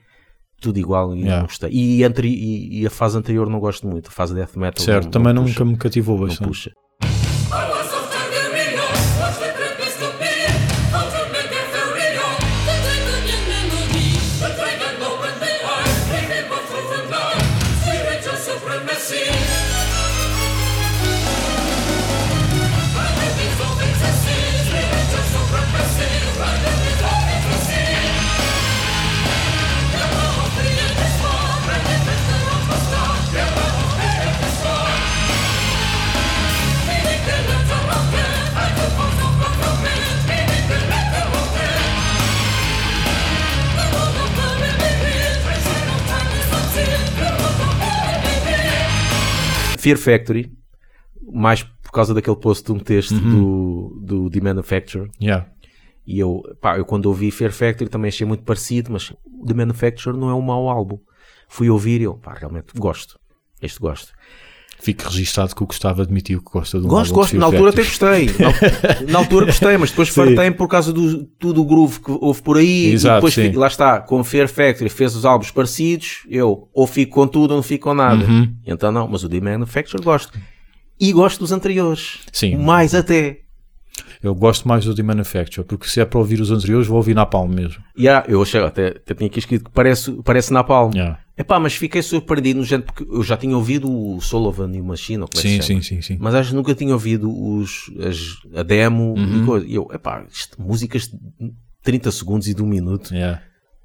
Tudo 0.59 0.79
igual 0.79 1.15
e 1.15 1.19
Yeah. 1.19 1.37
não 1.41 1.45
gostei. 1.45 1.69
E, 1.71 2.03
anteri- 2.03 2.33
e- 2.33 2.81
e 2.81 2.87
a 2.87 2.89
fase 2.89 3.15
anterior 3.15 3.47
não 3.47 3.59
gosto 3.59 3.85
muito, 3.87 4.07
a 4.07 4.11
fase 4.11 4.33
death 4.33 4.55
metal. 4.55 4.83
Certo, 4.83 5.03
não, 5.05 5.11
também 5.11 5.31
não 5.31 5.43
nunca 5.45 5.63
me 5.63 5.77
cativou 5.77 6.17
não 6.17 6.25
bastante. 6.25 6.47
puxa. 6.47 6.71
Fear 49.79 49.98
Factory, 49.98 50.51
mais 51.31 51.63
por 51.63 51.91
causa 51.91 52.13
daquele 52.13 52.36
post 52.36 52.63
que 52.63 52.67
tu 52.67 52.75
meteste 52.75 53.13
Uhum. 53.13 54.00
do, 54.00 54.00
do 54.01 54.29
The 54.29 54.41
Manufacturer. 54.41 55.09
Yeah. 55.21 55.50
E 56.05 56.19
eu, 56.19 56.41
pá, 56.59 56.77
eu 56.77 56.86
quando 56.86 57.05
ouvi 57.05 57.29
Fear 57.31 57.51
Factory 57.51 57.89
também 57.89 58.09
achei 58.09 58.25
muito 58.25 58.43
parecido, 58.43 58.91
mas 58.91 59.13
The 59.45 59.53
Manufacturer 59.53 60.17
não 60.17 60.29
é 60.29 60.33
um 60.33 60.41
mau 60.41 60.67
álbum. 60.69 61.00
Fui 61.48 61.69
ouvir 61.69 62.01
e 62.01 62.03
eu, 62.03 62.15
pá, 62.15 62.33
realmente 62.33 62.67
gosto. 62.77 63.19
Este 63.62 63.79
gosto. 63.79 64.12
Fico 64.81 65.03
registado 65.03 65.53
que 65.53 65.62
o 65.62 65.65
Gustavo 65.67 66.01
admitiu 66.01 66.41
que 66.41 66.51
gosta 66.51 66.79
do 66.79 66.88
Gosto, 66.88 67.09
álbum 67.12 67.15
gosto. 67.21 67.31
de 67.33 67.38
Na 67.38 67.45
altura 67.48 67.69
até 67.71 67.83
gostei. 67.83 68.25
Na, 68.27 69.12
na 69.12 69.19
altura 69.19 69.45
gostei, 69.48 69.77
mas 69.77 69.89
depois 69.89 70.07
fartei 70.09 70.51
por 70.51 70.67
causa 70.69 70.93
do 70.93 71.25
tudo 71.38 71.62
o 71.62 71.65
groove 71.65 72.00
que 72.00 72.12
houve 72.12 72.41
por 72.41 72.57
aí. 72.57 72.91
Exato, 72.93 73.15
e 73.15 73.17
depois, 73.17 73.33
sim. 73.33 73.51
fi- 73.51 73.57
lá 73.57 73.67
está, 73.67 74.00
como 74.00 74.24
Fear 74.24 74.48
Factory 74.48 74.89
fez 74.89 75.15
os 75.15 75.25
álbuns 75.25 75.51
parecidos, 75.51 76.19
eu 76.29 76.69
ou 76.74 76.88
fico 76.88 77.13
com 77.15 77.27
tudo 77.27 77.51
ou 77.51 77.57
não 77.57 77.63
fico 77.63 77.89
com 77.89 77.93
nada. 77.93 78.24
Uhum. 78.25 78.53
Então 78.65 78.89
não, 78.91 79.05
mas 79.07 79.24
o 79.24 79.29
The 79.29 79.41
Manufacturer 79.41 80.01
gosto. 80.03 80.39
E 81.00 81.12
gosto 81.12 81.39
dos 81.39 81.51
anteriores. 81.51 82.19
Sim. 82.31 82.55
Mais 82.55 82.95
até. 82.95 83.39
Eu 84.24 84.33
gosto 84.33 84.67
mais 84.67 84.86
do 84.86 84.95
The 84.95 85.03
Manufacture, 85.03 85.65
porque 85.67 85.88
se 85.88 86.00
é 86.00 86.05
para 86.05 86.19
ouvir 86.19 86.39
os 86.39 86.51
anteriores, 86.51 86.88
vou 86.88 86.98
ouvir 86.98 87.13
Napalm 87.13 87.50
mesmo. 87.53 87.83
Yeah, 87.98 88.25
eu 88.29 88.41
achei, 88.41 88.62
até, 88.62 88.88
até 88.88 89.13
tinha 89.13 89.27
aqui 89.27 89.39
escrito 89.39 89.65
que 89.65 89.71
parece, 89.71 90.12
parece 90.24 90.51
Napalm. 90.53 90.91
Yeah. 90.93 91.19
Epá, 91.39 91.58
mas 91.60 91.74
fiquei 91.74 92.01
surpreendido 92.01 92.60
no 92.60 92.65
género, 92.65 92.91
porque 92.91 93.03
eu 93.10 93.24
já 93.24 93.38
tinha 93.38 93.55
ouvido 93.55 93.89
o 93.89 94.19
Soul 94.19 94.48
of 94.50 94.62
a 94.62 94.67
New 94.67 94.84
Machine, 94.84 95.22
ou 95.22 95.27
como 95.29 95.39
é 95.39 95.41
que 95.41 95.48
Sim, 95.50 95.62
se 95.62 95.67
chama. 95.67 95.81
sim, 95.81 95.96
sim, 95.96 96.01
sim. 96.01 96.17
Mas 96.19 96.36
acho 96.36 96.50
que 96.50 96.55
nunca 96.55 96.75
tinha 96.75 96.93
ouvido 96.93 97.31
os, 97.31 97.89
as- 98.05 98.38
a 98.60 98.62
demo 98.62 99.13
Uhum. 99.17 99.43
e 99.43 99.46
coisa. 99.46 99.65
E 99.65 99.74
eu, 99.75 99.88
epá, 99.93 100.24
isto, 100.29 100.62
músicas 100.62 101.03
de 101.03 101.17
30 101.81 102.12
segundos 102.12 102.48
e 102.50 102.53
de 102.53 102.62
um 102.62 102.67
minuto. 102.67 103.13
Yeah. 103.13 103.41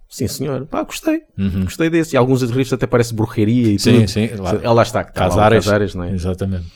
Sim, 0.09 0.27
senhor. 0.29 0.67
Pá, 0.67 0.83
gostei. 0.83 1.23
Uhum. 1.39 1.65
Gostei 1.65 1.89
desse. 1.91 2.15
E 2.15 2.17
alguns 2.17 2.43
riffs 2.43 2.73
até 2.73 2.87
parece 2.87 3.15
bruxaria 3.15 3.73
e 3.73 3.79
Sim, 3.79 3.99
tudo. 4.01 4.09
sim, 4.09 4.29
lá- 4.37 4.51
Ela 4.63 4.73
lá 4.73 4.83
está. 4.83 5.03
que 5.05 5.11
está 5.11 5.23
lá, 5.23 5.27
o 5.27 5.31
Casares. 5.31 5.65
Casares, 5.65 5.95
não 5.95 6.05
é? 6.05 6.13
Exatamente. 6.13 6.67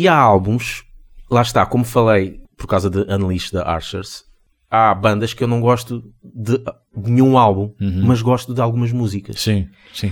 E 0.00 0.08
há 0.08 0.16
álbuns, 0.16 0.82
lá 1.30 1.42
está, 1.42 1.66
como 1.66 1.84
falei, 1.84 2.40
por 2.56 2.66
causa 2.66 2.88
de 2.88 3.00
Unleash 3.00 3.50
da 3.50 3.68
Archers, 3.68 4.24
há 4.70 4.94
bandas 4.94 5.34
que 5.34 5.44
eu 5.44 5.46
não 5.46 5.60
gosto 5.60 6.02
de, 6.24 6.58
nenhum 6.96 7.36
álbum, 7.36 7.74
mas 7.78 8.22
gosto 8.22 8.54
de 8.54 8.62
algumas 8.62 8.92
músicas. 8.92 9.38
Sim, 9.38 9.68
sim. 9.92 10.10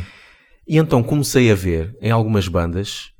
E 0.66 0.76
então 0.76 1.02
comecei 1.02 1.50
a 1.50 1.54
ver 1.54 1.96
em 2.02 2.10
algumas 2.10 2.48
bandas 2.48 3.12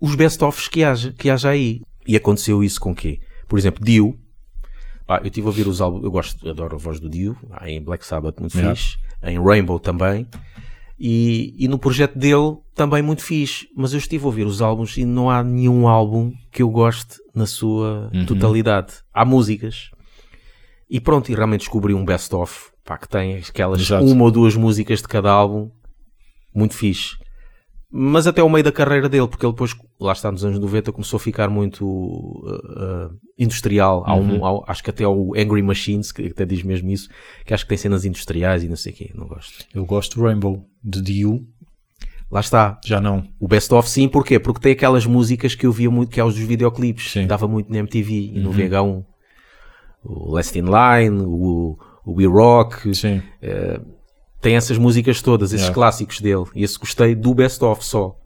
os 0.00 0.14
best-ofs 0.14 0.68
que 0.68 0.84
haja, 0.84 1.12
que 1.12 1.28
haja 1.28 1.48
aí. 1.48 1.80
E 2.06 2.14
aconteceu 2.14 2.62
isso 2.62 2.80
com 2.80 2.94
quê? 2.94 3.18
Por 3.48 3.58
exemplo, 3.58 3.84
Dio. 3.84 4.16
Pá, 5.08 5.18
eu 5.18 5.26
estive 5.26 5.48
a 5.48 5.50
ouvir 5.50 5.66
os 5.66 5.80
álbuns, 5.80 6.04
eu 6.04 6.10
gosto, 6.12 6.48
adoro 6.48 6.76
a 6.76 6.78
voz 6.78 7.00
do 7.00 7.10
Dio, 7.10 7.36
em 7.62 7.82
Black 7.82 8.06
Sabbath 8.06 8.38
muito 8.38 8.56
Yeah. 8.56 8.76
fixe, 8.76 8.96
em 9.24 9.42
Rainbow 9.42 9.80
também. 9.80 10.28
E, 10.98 11.54
e 11.58 11.68
no 11.68 11.78
projeto 11.78 12.18
dele 12.18 12.56
também 12.74 13.02
muito 13.02 13.22
fixe. 13.22 13.68
Mas 13.76 13.92
eu 13.92 13.98
estive 13.98 14.24
a 14.24 14.26
ouvir 14.26 14.46
os 14.46 14.62
álbuns 14.62 14.96
e 14.96 15.04
não 15.04 15.28
há 15.30 15.42
nenhum 15.42 15.86
álbum 15.88 16.32
que 16.50 16.62
eu 16.62 16.70
goste 16.70 17.16
na 17.34 17.46
sua 17.46 18.10
Uhum. 18.14 18.24
totalidade. 18.26 18.94
Há 19.12 19.24
músicas. 19.24 19.90
E 20.88 21.00
pronto, 21.00 21.30
e 21.30 21.34
realmente 21.34 21.60
descobri 21.60 21.92
um 21.94 22.04
best-of 22.04 22.70
que 23.00 23.08
tem 23.08 23.36
aquelas 23.38 23.80
Exato. 23.80 24.04
uma 24.06 24.22
ou 24.24 24.30
duas 24.30 24.54
músicas 24.54 25.02
de 25.02 25.08
cada 25.08 25.30
álbum 25.30 25.68
muito 26.54 26.74
fixe. 26.74 27.16
Mas 27.90 28.26
até 28.26 28.40
ao 28.40 28.48
meio 28.48 28.64
da 28.64 28.72
carreira 28.72 29.08
dele, 29.08 29.28
porque 29.28 29.46
ele 29.46 29.52
depois, 29.52 29.74
lá 30.00 30.12
está 30.12 30.30
nos 30.32 30.44
anos 30.44 30.58
90, 30.58 30.90
começou 30.92 31.18
a 31.18 31.20
ficar 31.20 31.48
muito 31.48 31.86
uh, 31.86 33.06
uh, 33.06 33.18
industrial. 33.38 34.04
Um, 34.08 34.38
Uhum. 34.38 34.44
há- 34.44 34.64
acho 34.72 34.82
que 34.82 34.90
até 34.90 35.06
o 35.06 35.32
Angry 35.36 35.62
Machines, 35.62 36.10
que 36.10 36.26
até 36.26 36.44
diz 36.44 36.62
mesmo 36.64 36.90
isso, 36.90 37.08
que 37.44 37.54
acho 37.54 37.64
que 37.64 37.68
tem 37.68 37.78
cenas 37.78 38.04
industriais 38.04 38.64
e 38.64 38.68
não 38.68 38.76
sei 38.76 38.92
o 38.92 38.96
quê. 38.96 39.10
Não 39.14 39.26
gosto. 39.28 39.64
Eu 39.72 39.84
gosto 39.86 40.18
do 40.18 40.24
Rainbow, 40.26 40.66
de 40.82 41.00
Dio, 41.00 41.46
Lá 42.28 42.40
está. 42.40 42.80
já 42.84 43.00
não. 43.00 43.22
O 43.38 43.46
Best 43.46 43.72
of 43.72 43.88
sim, 43.88 44.08
porquê? 44.08 44.40
Porque 44.40 44.60
tem 44.60 44.72
aquelas 44.72 45.06
músicas 45.06 45.54
que 45.54 45.64
eu 45.64 45.70
via 45.70 45.88
muito, 45.88 46.10
que 46.10 46.18
é 46.18 46.24
os 46.24 46.34
dos 46.34 46.42
videoclipes. 46.42 47.12
Sim. 47.12 47.20
Uhum. 47.20 47.26
Dava 47.28 47.46
muito 47.46 47.70
na 47.70 47.78
MTV 47.78 48.32
e 48.34 48.40
no 48.40 48.50
VH1. 48.50 49.04
O 50.02 50.32
Last 50.34 50.58
in 50.58 50.62
Line, 50.64 51.22
o, 51.24 51.78
o 52.04 52.12
We 52.14 52.26
Rock, 52.26 52.92
Sim. 52.96 53.22
Tem 54.46 54.54
essas 54.54 54.78
músicas 54.78 55.20
todas, 55.20 55.52
esses 55.52 55.62
Yeah. 55.66 55.74
clássicos 55.74 56.20
dele. 56.20 56.44
E 56.54 56.62
esse 56.62 56.78
gostei 56.78 57.16
do 57.16 57.34
Best 57.34 57.64
of 57.64 57.84
só. 57.84 58.16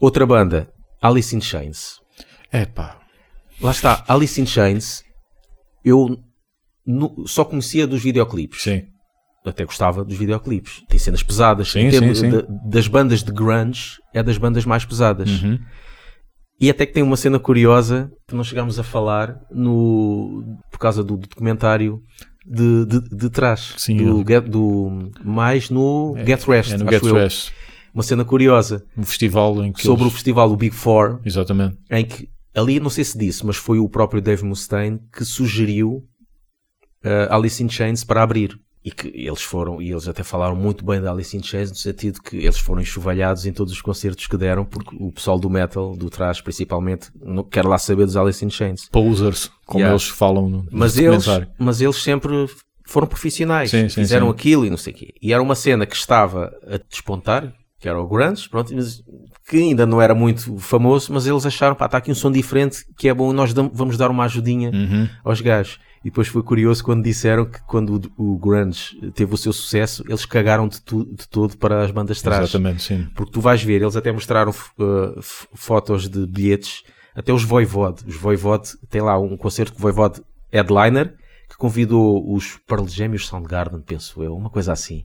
Outra 0.00 0.24
banda, 0.24 0.72
Alice 1.02 1.36
in 1.36 1.42
Chains. 1.42 2.00
Epá, 2.50 2.98
Lá 3.60 3.70
está, 3.70 4.02
Alice 4.08 4.40
in 4.40 4.46
Chains, 4.46 5.04
eu 5.84 6.18
nu- 6.90 7.24
só 7.26 7.44
conhecia 7.44 7.86
dos 7.86 8.02
videoclipes. 8.02 8.62
sim. 8.62 8.82
até 9.46 9.64
gostava 9.64 10.04
dos 10.04 10.18
videoclipes. 10.18 10.82
Tem 10.86 10.98
cenas 10.98 11.22
pesadas. 11.22 11.70
Sim, 11.72 11.90
sim, 11.90 12.14
sim. 12.14 12.28
de- 12.30 12.44
das 12.68 12.86
bandas 12.86 13.22
de 13.22 13.32
grunge, 13.32 13.92
é 14.12 14.22
das 14.22 14.36
bandas 14.36 14.66
mais 14.66 14.84
pesadas. 14.84 15.42
Uhum. 15.42 15.58
E 16.60 16.68
até 16.68 16.84
que 16.84 16.92
tem 16.92 17.02
uma 17.02 17.16
cena 17.16 17.38
curiosa 17.38 18.12
que 18.28 18.34
nós 18.34 18.46
chegámos 18.48 18.78
a 18.78 18.82
falar 18.82 19.40
no, 19.50 20.44
por 20.70 20.78
causa 20.78 21.02
do 21.02 21.16
documentário 21.16 22.02
de, 22.46 22.84
de, 22.84 23.00
de 23.16 23.30
trás. 23.30 23.72
Sim, 23.78 23.96
do, 23.96 24.18
Get- 24.28 24.46
do, 24.46 25.10
mais 25.24 25.70
no 25.70 26.14
Get 26.26 26.44
Rest. 26.44 26.72
É 26.74 26.76
no 26.76 26.90
Get 26.90 27.02
eu. 27.02 27.14
Rest, 27.14 27.50
Uma 27.94 28.02
cena 28.02 28.26
curiosa 28.26 28.84
um 28.94 29.02
festival 29.04 29.64
em 29.64 29.72
que 29.72 29.82
sobre 29.82 30.02
o 30.02 30.04
eles- 30.04 30.12
festival, 30.14 30.52
o 30.52 30.56
Big 30.56 30.74
Four, 30.74 31.18
Exatamente. 31.24 31.78
em 31.90 32.04
que 32.04 32.28
ali, 32.54 32.78
não 32.78 32.90
sei 32.90 33.04
se 33.04 33.16
disse, 33.16 33.44
mas 33.46 33.56
foi 33.56 33.78
o 33.78 33.88
próprio 33.88 34.20
Dave 34.20 34.44
Mustaine 34.44 35.00
que 35.16 35.24
sugeriu 35.24 36.04
uh, 37.04 37.32
Alice 37.34 37.62
in 37.62 37.68
Chains 37.68 38.04
para 38.04 38.22
abrir. 38.22 38.58
E 38.82 38.90
que 38.90 39.08
eles 39.08 39.42
foram, 39.42 39.82
e 39.82 39.90
eles 39.90 40.08
até 40.08 40.22
falaram 40.22 40.56
muito 40.56 40.82
bem 40.82 41.02
da 41.02 41.12
Alice 41.12 41.36
in 41.36 41.42
Chains, 41.42 41.68
no 41.68 41.76
sentido 41.76 42.22
que 42.22 42.38
eles 42.38 42.58
foram 42.58 42.80
enxovalhados 42.80 43.44
em 43.44 43.52
todos 43.52 43.74
os 43.74 43.82
concertos 43.82 44.26
que 44.26 44.38
deram, 44.38 44.64
porque 44.64 44.96
o 44.98 45.12
pessoal 45.12 45.38
do 45.38 45.50
metal, 45.50 45.94
do 45.94 46.08
trás 46.08 46.40
principalmente, 46.40 47.10
não 47.20 47.44
quer 47.44 47.66
lá 47.66 47.76
saber 47.76 48.06
dos 48.06 48.16
Alice 48.16 48.42
in 48.42 48.48
Chains. 48.48 48.88
Posers, 48.88 49.50
como 49.66 49.80
Yeah. 49.80 49.92
eles 49.92 50.08
falam 50.08 50.48
no, 50.48 50.66
Mas 50.72 50.96
eles, 50.96 51.26
mas 51.58 51.82
eles 51.82 51.96
sempre 51.96 52.46
foram 52.86 53.06
profissionais, 53.06 53.70
Sim, 53.70 53.86
sim, 53.90 54.00
fizeram 54.00 54.28
sim. 54.28 54.32
aquilo 54.32 54.64
e 54.64 54.70
não 54.70 54.78
sei 54.78 54.94
o 54.94 54.96
quê. 54.96 55.12
E 55.20 55.30
era 55.34 55.42
uma 55.42 55.54
cena 55.54 55.84
que 55.84 55.94
estava 55.94 56.50
a 56.66 56.78
despontar, 56.88 57.52
que 57.80 57.88
era 57.88 57.98
o 58.00 58.06
Grunge, 58.06 58.48
pronto, 58.48 58.74
mas 58.74 59.02
que 59.48 59.56
ainda 59.56 59.86
não 59.86 60.00
era 60.02 60.14
muito 60.14 60.58
famoso, 60.58 61.12
mas 61.12 61.26
eles 61.26 61.46
acharam, 61.46 61.74
pá, 61.74 61.86
está 61.86 61.96
aqui 61.98 62.10
um 62.10 62.14
som 62.14 62.30
diferente, 62.30 62.84
que 62.96 63.08
é 63.08 63.14
bom, 63.14 63.32
nós 63.32 63.54
dam- 63.54 63.70
vamos 63.72 63.96
dar 63.96 64.10
uma 64.10 64.24
ajudinha 64.24 64.70
Uhum. 64.70 65.08
aos 65.24 65.40
gajos. 65.40 65.78
E 66.02 66.04
depois 66.04 66.28
foi 66.28 66.42
curioso 66.42 66.82
quando 66.84 67.02
disseram 67.02 67.44
que 67.44 67.60
quando 67.66 68.00
o, 68.16 68.32
o 68.34 68.38
Grunge 68.38 68.96
teve 69.14 69.34
o 69.34 69.36
seu 69.36 69.52
sucesso, 69.52 70.02
eles 70.06 70.24
cagaram 70.24 70.68
de, 70.68 70.80
tu- 70.80 71.04
de 71.06 71.26
todo 71.28 71.56
para 71.58 71.82
as 71.82 71.90
bandas 71.90 72.18
de 72.18 72.22
trás. 72.22 72.42
Exatamente, 72.50 72.82
sim. 72.82 73.08
Porque 73.14 73.32
tu 73.32 73.40
vais 73.40 73.62
ver, 73.62 73.82
eles 73.82 73.96
até 73.96 74.10
mostraram 74.12 74.50
uh, 74.52 75.20
fotos 75.54 76.08
de 76.08 76.26
bilhetes, 76.26 76.82
até 77.14 77.32
os 77.32 77.42
Voivode. 77.44 78.04
Os 78.06 78.16
Voivode, 78.16 78.70
tem 78.88 79.00
lá 79.02 79.18
um 79.18 79.36
concerto 79.36 79.72
que 79.72 79.78
o 79.78 79.82
Voivode 79.82 80.22
headliner, 80.52 81.14
que 81.48 81.56
convidou 81.56 82.32
os 82.34 82.56
Pearl 82.66 82.86
Jam 82.86 83.12
e 83.12 83.16
os 83.16 83.26
Soundgarden, 83.26 83.80
penso 83.82 84.22
eu, 84.22 84.34
uma 84.36 84.48
coisa 84.50 84.72
assim, 84.72 85.04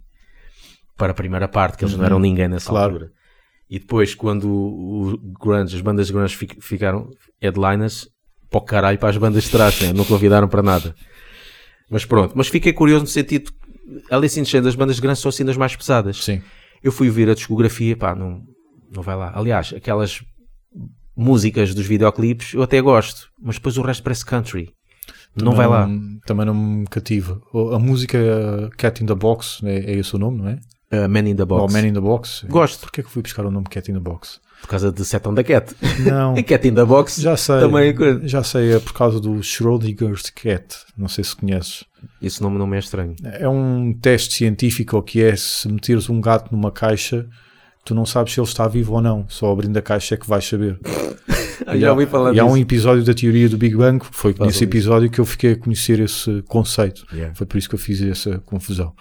para 0.97 1.11
a 1.11 1.15
primeira 1.15 1.47
parte, 1.47 1.77
que 1.77 1.83
eles 1.85 1.95
não 1.95 2.05
eram 2.05 2.19
ninguém 2.19 2.47
nessa 2.47 2.69
Claro. 2.69 2.93
altura. 2.93 3.11
E 3.69 3.79
depois, 3.79 4.13
quando 4.15 4.47
o 4.47 5.17
grunge, 5.41 5.75
as 5.75 5.81
bandas 5.81 6.07
de 6.07 6.13
grunge 6.13 6.35
fi- 6.35 6.57
ficaram 6.61 7.09
headliners, 7.41 8.07
para 8.49 8.59
o 8.59 8.61
caralho, 8.61 8.99
para 8.99 9.09
as 9.09 9.17
bandas 9.17 9.43
de 9.45 9.49
trás, 9.51 9.81
né? 9.81 9.91
não 9.91 10.05
convidaram 10.05 10.47
para 10.47 10.61
nada. 10.61 10.95
Mas 11.89 12.05
pronto, 12.05 12.33
mas 12.35 12.47
fiquei 12.47 12.71
curioso 12.73 13.03
no 13.03 13.09
sentido, 13.09 13.51
Alice 14.09 14.39
in 14.39 14.45
Chains, 14.45 14.65
as 14.67 14.75
bandas 14.75 14.95
de 14.95 15.01
grunge 15.01 15.19
são 15.19 15.29
assim 15.29 15.43
das 15.43 15.57
mais 15.57 15.75
pesadas. 15.75 16.23
Sim. 16.23 16.41
Eu 16.83 16.91
fui 16.91 17.09
ver 17.09 17.29
a 17.29 17.33
discografia, 17.33 17.97
pá, 17.97 18.13
não, 18.15 18.41
não 18.95 19.01
vai 19.01 19.15
lá. 19.15 19.31
Aliás, 19.35 19.73
aquelas 19.75 20.21
músicas 21.17 21.73
dos 21.73 21.85
videoclipes 21.85 22.53
eu 22.53 22.61
até 22.61 22.79
gosto, 22.81 23.29
mas 23.41 23.55
depois 23.55 23.77
o 23.77 23.81
resto 23.81 24.03
parece 24.03 24.25
country. 24.25 24.69
Não 25.35 25.51
Também 25.53 25.57
vai 25.57 25.67
lá. 25.67 25.89
Também 26.25 26.45
não 26.45 26.53
me 26.53 26.87
cativa. 26.87 27.41
A 27.73 27.79
música 27.79 28.17
Cat 28.77 29.03
in 29.03 29.05
the 29.05 29.15
Box, 29.15 29.59
é, 29.65 29.91
é 29.91 29.95
esse 29.97 30.15
o 30.15 30.19
nome, 30.19 30.37
não 30.37 30.47
é? 30.49 30.59
Uh, 30.95 31.09
Man 31.09 31.27
in 31.27 31.35
the 31.35 31.45
Box. 31.45 31.61
Ou 31.61 31.71
Man 31.81 31.87
in 31.87 31.93
the 31.93 31.99
Box. 32.01 32.45
Gosto. 32.47 32.81
Porquê 32.81 33.03
que 33.03 33.09
fui 33.09 33.21
buscar 33.21 33.45
o 33.45 33.51
nome 33.51 33.65
Cat 33.69 33.89
in 33.89 33.95
the 33.95 33.99
Box? 33.99 34.39
Por 34.61 34.69
causa 34.69 34.91
de 34.91 35.05
Set 35.05 35.27
on 35.27 35.35
the 35.35 35.43
Cat. 35.43 35.75
Não. 35.99 36.35
E 36.37 36.43
Cat 36.43 36.67
in 36.67 36.73
the 36.73 36.85
Box 36.85 37.21
Já 37.21 37.35
sei. 37.37 37.59
também 37.59 37.89
é. 37.89 38.27
Já 38.27 38.43
sei, 38.43 38.73
é 38.73 38.79
por 38.79 38.93
causa 38.93 39.19
do 39.19 39.41
Schrodinger's 39.43 40.29
Cat. 40.29 40.75
Não 40.97 41.07
sei 41.07 41.23
se 41.23 41.35
conheces. 41.35 41.83
Esse 42.21 42.41
nome 42.41 42.57
não 42.57 42.65
me 42.67 42.75
é 42.75 42.79
estranho. 42.79 43.15
É 43.23 43.47
um 43.47 43.93
teste 43.93 44.33
científico 44.33 45.01
que 45.03 45.21
é 45.23 45.35
se 45.35 45.67
meteres 45.67 46.09
um 46.09 46.19
gato 46.21 46.51
numa 46.51 46.71
caixa, 46.71 47.27
tu 47.83 47.93
não 47.93 48.05
sabes 48.05 48.33
se 48.33 48.39
ele 48.39 48.47
está 48.47 48.67
vivo 48.67 48.93
ou 48.93 49.01
não. 49.01 49.25
Só 49.27 49.51
abrindo 49.51 49.77
a 49.77 49.81
caixa 49.81 50.15
é 50.15 50.17
que 50.17 50.27
vais 50.27 50.45
saber. 50.47 50.79
Ah, 51.65 51.77
já 51.77 51.91
ouvi 51.91 52.05
falar 52.05 52.33
e 52.33 52.39
há 52.39 52.43
disso. 52.43 52.55
um 52.55 52.57
episódio 52.57 53.03
da 53.03 53.13
teoria 53.13 53.47
do 53.49 53.57
Big 53.57 53.75
Bang, 53.75 54.03
foi 54.11 54.33
Fala 54.33 54.47
nesse 54.47 54.63
episódio 54.63 55.09
que 55.09 55.19
eu 55.19 55.25
fiquei 55.25 55.53
a 55.53 55.55
conhecer 55.55 55.99
esse 55.99 56.41
conceito. 56.43 57.05
Yeah. 57.11 57.33
Foi 57.35 57.45
por 57.47 57.57
isso 57.57 57.69
que 57.69 57.75
eu 57.75 57.79
fiz 57.79 58.01
essa 58.01 58.39
confusão. 58.39 58.93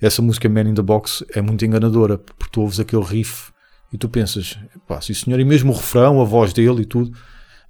Essa 0.00 0.22
música 0.22 0.48
Man 0.48 0.68
in 0.68 0.74
the 0.74 0.82
Box 0.82 1.24
é 1.34 1.40
muito 1.42 1.64
enganadora, 1.64 2.18
porque 2.18 2.48
tu 2.52 2.60
ouves 2.62 2.80
aquele 2.80 3.02
riff 3.04 3.50
e 3.92 3.98
tu 3.98 4.08
pensas, 4.08 4.58
pá, 4.86 5.00
sim 5.00 5.14
senhor, 5.14 5.38
e 5.40 5.44
mesmo 5.44 5.72
o 5.72 5.76
refrão, 5.76 6.20
a 6.20 6.24
voz 6.24 6.52
dele 6.52 6.82
e 6.82 6.84
tudo, 6.84 7.12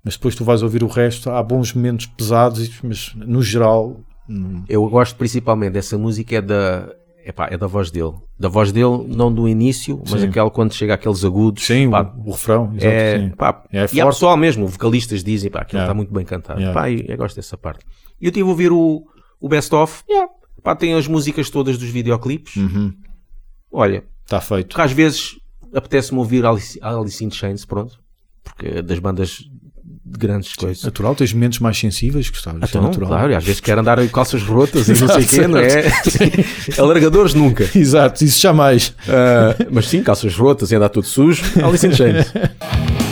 mas 0.05 0.15
depois 0.15 0.35
tu 0.35 0.45
vais 0.45 0.63
ouvir 0.63 0.83
o 0.83 0.87
resto, 0.87 1.31
há 1.31 1.43
bons 1.43 1.73
momentos 1.73 2.07
pesados, 2.07 2.71
mas 2.83 3.13
no 3.15 3.43
geral, 3.43 4.01
hum, 4.29 4.63
Eu 4.69 4.89
gosto 4.89 5.17
principalmente 5.17 5.73
dessa 5.73 5.97
música 5.99 6.37
é 6.37 6.43
da, 6.43 6.89
epá, 7.29 7.49
é 7.51 7.57
da 7.59 7.67
voz 7.67 7.91
dele. 7.91 8.13
Da 8.39 8.49
voz 8.49 8.71
dele, 8.73 9.05
não 9.09 9.33
do 9.33 9.49
início, 9.49 10.03
mas 10.11 10.21
Sim. 10.21 10.29
aquela 10.29 10.51
quando 10.51 10.73
chega 10.73 10.95
àqueles 10.95 11.25
agudos. 11.25 11.65
sim, 11.65 11.91
pá, 11.91 12.03
o, 12.17 12.29
o 12.29 12.33
refrão, 12.33 12.67
exato, 12.75 12.87
é, 12.87 13.29
pá, 13.37 13.65
É 13.73 13.87
e 13.93 14.01
há 14.01 14.07
pessoal 14.07 14.37
mesmo, 14.37 14.67
vocalistas 14.67 15.23
dizem, 15.25 15.51
pá, 15.51 15.61
aquilo 15.61 15.79
Yeah. 15.79 15.93
está 15.93 15.95
muito 15.95 16.13
bem 16.13 16.25
cantado. 16.25 16.61
Yeah. 16.61 16.81
Pá, 16.81 16.91
eu, 16.91 17.01
eu 17.07 17.17
gosto 17.17 17.37
dessa 17.37 17.57
parte. 17.59 17.85
E 18.21 18.27
eu 18.27 18.33
tive 18.33 18.47
a 18.47 18.51
ouvir 18.51 18.71
o, 18.73 19.05
o 19.41 19.49
Best 19.49 19.75
Of, 19.75 20.03
yeah. 20.09 20.31
pá, 20.63 20.75
tem 20.77 20.95
as 20.95 21.07
músicas 21.09 21.51
todas 21.51 21.77
dos 21.77 21.89
videoclipes. 21.91 22.57
Uhum, 22.57 22.93
Olha, 23.71 24.05
Está 24.25 24.41
feito. 24.41 24.69
porque 24.69 24.81
às 24.81 24.93
vezes 24.93 25.37
apetece-me 25.75 26.19
ouvir 26.19 26.47
Alice, 26.47 26.79
Alice 26.81 27.23
in 27.25 27.31
Chains, 27.31 27.65
pronto, 27.65 27.99
porque 28.43 28.67
é 28.79 28.83
das 28.83 28.99
bandas 28.99 29.45
grandes 30.09 30.53
coisas. 30.55 30.83
Natural, 30.85 31.15
tens 31.15 31.33
momentos 31.33 31.59
mais 31.59 31.79
sensíveis, 31.79 32.29
Gustavo. 32.31 32.59
é 32.61 32.65
Então, 32.65 32.83
natural. 32.83 33.09
claro, 33.09 33.33
e 33.33 33.35
às 33.35 33.45
vezes 33.45 33.61
quer 33.61 33.79
andar 33.79 33.99
em 33.99 34.09
calças 34.09 34.43
rotas 34.43 34.89
e 34.89 34.93
não 35.01 35.09
sei 35.09 35.23
o 35.25 35.27
quê, 35.27 35.47
não 35.49 35.59
é? 35.59 35.85
Alargadores 36.79 37.35
nunca. 37.35 37.69
Exato, 37.75 38.25
isso 38.25 38.41
jamais. 38.41 38.95
Ah, 39.09 39.55
mas 39.71 39.89
sim, 39.89 40.03
calças 40.03 40.35
rotas 40.37 40.71
e 40.71 40.77
andar 40.77 40.89
tudo 40.91 41.07
sujo, 41.07 41.43
Alice 41.65 41.87
in 41.87 41.93
Chains. 41.93 42.27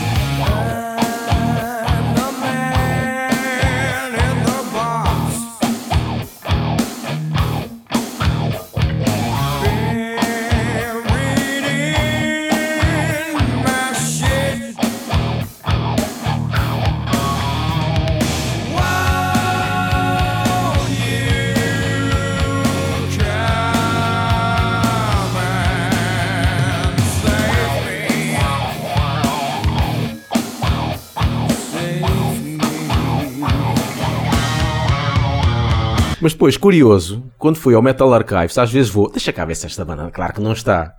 Mas 36.24 36.32
depois, 36.32 36.56
curioso, 36.56 37.22
quando 37.36 37.56
fui 37.56 37.74
ao 37.74 37.82
Metal 37.82 38.10
Archives, 38.14 38.56
às 38.56 38.72
vezes 38.72 38.90
vou, 38.90 39.10
deixa 39.10 39.30
cá 39.30 39.44
ver 39.44 39.54
se 39.54 39.66
esta 39.66 39.84
banda, 39.84 40.10
claro 40.10 40.32
que 40.32 40.40
não 40.40 40.54
está. 40.54 40.94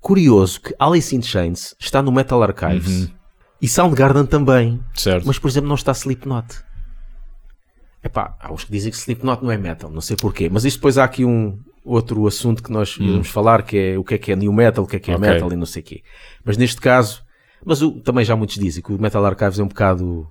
Curioso 0.00 0.60
que 0.60 0.72
Alice 0.78 1.16
in 1.16 1.20
Chains 1.20 1.74
está 1.80 2.00
no 2.00 2.12
Metal 2.12 2.40
Archives 2.40 3.12
e 3.60 3.66
Soundgarden 3.66 4.24
também, 4.24 4.80
Certo. 4.94 5.26
mas 5.26 5.36
por 5.36 5.48
exemplo 5.48 5.66
não 5.68 5.74
está 5.74 5.90
Slipknot. 5.90 6.46
Epá, 8.04 8.36
há 8.40 8.52
uns 8.52 8.62
que 8.62 8.70
dizem 8.70 8.92
que 8.92 8.96
Slipknot 8.98 9.42
não 9.42 9.50
é 9.50 9.56
metal, 9.58 9.90
não 9.90 10.00
sei 10.00 10.16
porquê, 10.16 10.48
mas 10.48 10.64
isto 10.64 10.76
depois 10.76 10.96
há 10.96 11.02
aqui 11.02 11.24
um 11.24 11.58
outro 11.84 12.24
assunto 12.28 12.62
que 12.62 12.70
nós 12.70 12.96
íamos 13.00 13.28
falar, 13.30 13.64
que 13.64 13.76
é 13.76 13.98
o 13.98 14.04
que 14.04 14.14
é 14.14 14.18
que 14.18 14.30
é 14.30 14.36
new 14.36 14.52
metal, 14.52 14.84
o 14.84 14.86
que 14.86 14.94
é 14.94 15.00
que 15.00 15.10
é 15.10 15.16
Ok. 15.16 15.28
metal 15.28 15.52
e 15.52 15.56
não 15.56 15.66
sei 15.66 15.82
o 15.82 15.84
quê. 15.84 16.02
Mas 16.44 16.56
neste 16.56 16.80
caso, 16.80 17.24
mas 17.66 17.82
o- 17.82 17.98
também 18.00 18.24
já 18.24 18.36
muitos 18.36 18.54
dizem 18.56 18.80
que 18.80 18.92
o 18.92 19.02
Metal 19.02 19.26
Archives 19.26 19.58
é 19.58 19.62
um 19.64 19.66
bocado 19.66 20.28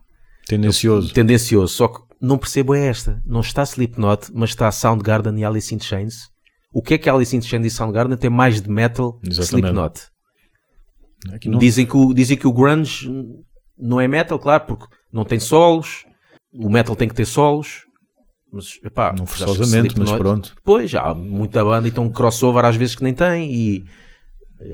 Tendencioso. 0.48 1.14
tendencioso, 1.14 1.74
só 1.74 1.88
que 1.88 2.02
não 2.22 2.38
percebo 2.38 2.74
é 2.74 2.88
esta. 2.88 3.22
Não 3.26 3.42
está 3.42 3.64
Slipknot, 3.64 4.32
mas 4.34 4.50
está 4.52 4.72
Soundgarden 4.72 5.38
e 5.40 5.46
Alice 5.46 5.74
in 5.74 5.80
Chains. 5.80 6.30
O 6.74 6.82
que 6.82 6.96
é 6.96 6.98
que 6.98 7.10
Alice 7.10 7.36
in 7.36 7.42
Chains 7.42 7.66
e 7.66 7.70
Soundgarden 7.70 8.18
tem 8.18 8.30
mais 8.30 8.62
de 8.62 8.70
metal 8.70 9.14
que 9.20 9.30
Exatamente. 9.30 9.66
Slipknot? 9.68 10.02
Aqui 11.34 11.50
não- 11.50 11.60
Dizem, 11.60 11.86
que 11.86 11.98
o, 11.98 12.14
dizem 12.14 12.38
que 12.38 12.48
o 12.48 12.54
grunge 12.54 13.10
não 13.78 14.00
é 14.00 14.08
metal, 14.08 14.40
claro, 14.40 14.66
porque 14.66 14.86
não 15.12 15.26
tem 15.26 15.40
solos. 15.40 16.06
O 16.54 16.70
metal 16.70 16.96
tem 16.96 17.08
que 17.08 17.16
ter 17.16 17.26
solos. 17.26 17.86
Mas, 18.52 18.80
epá, 18.84 19.14
Não 19.18 19.26
que 19.26 19.32
forçosamente, 19.32 20.00
mas 20.00 20.12
pronto. 20.14 20.56
Pois, 20.64 20.94
há 20.96 21.14
muita 21.14 21.64
banda, 21.64 21.88
então 21.88 22.10
crossover 22.10 22.64
às 22.64 22.76
vezes 22.76 22.96
que 22.96 23.04
nem 23.04 23.14
tem 23.14 23.52
e 23.54 23.86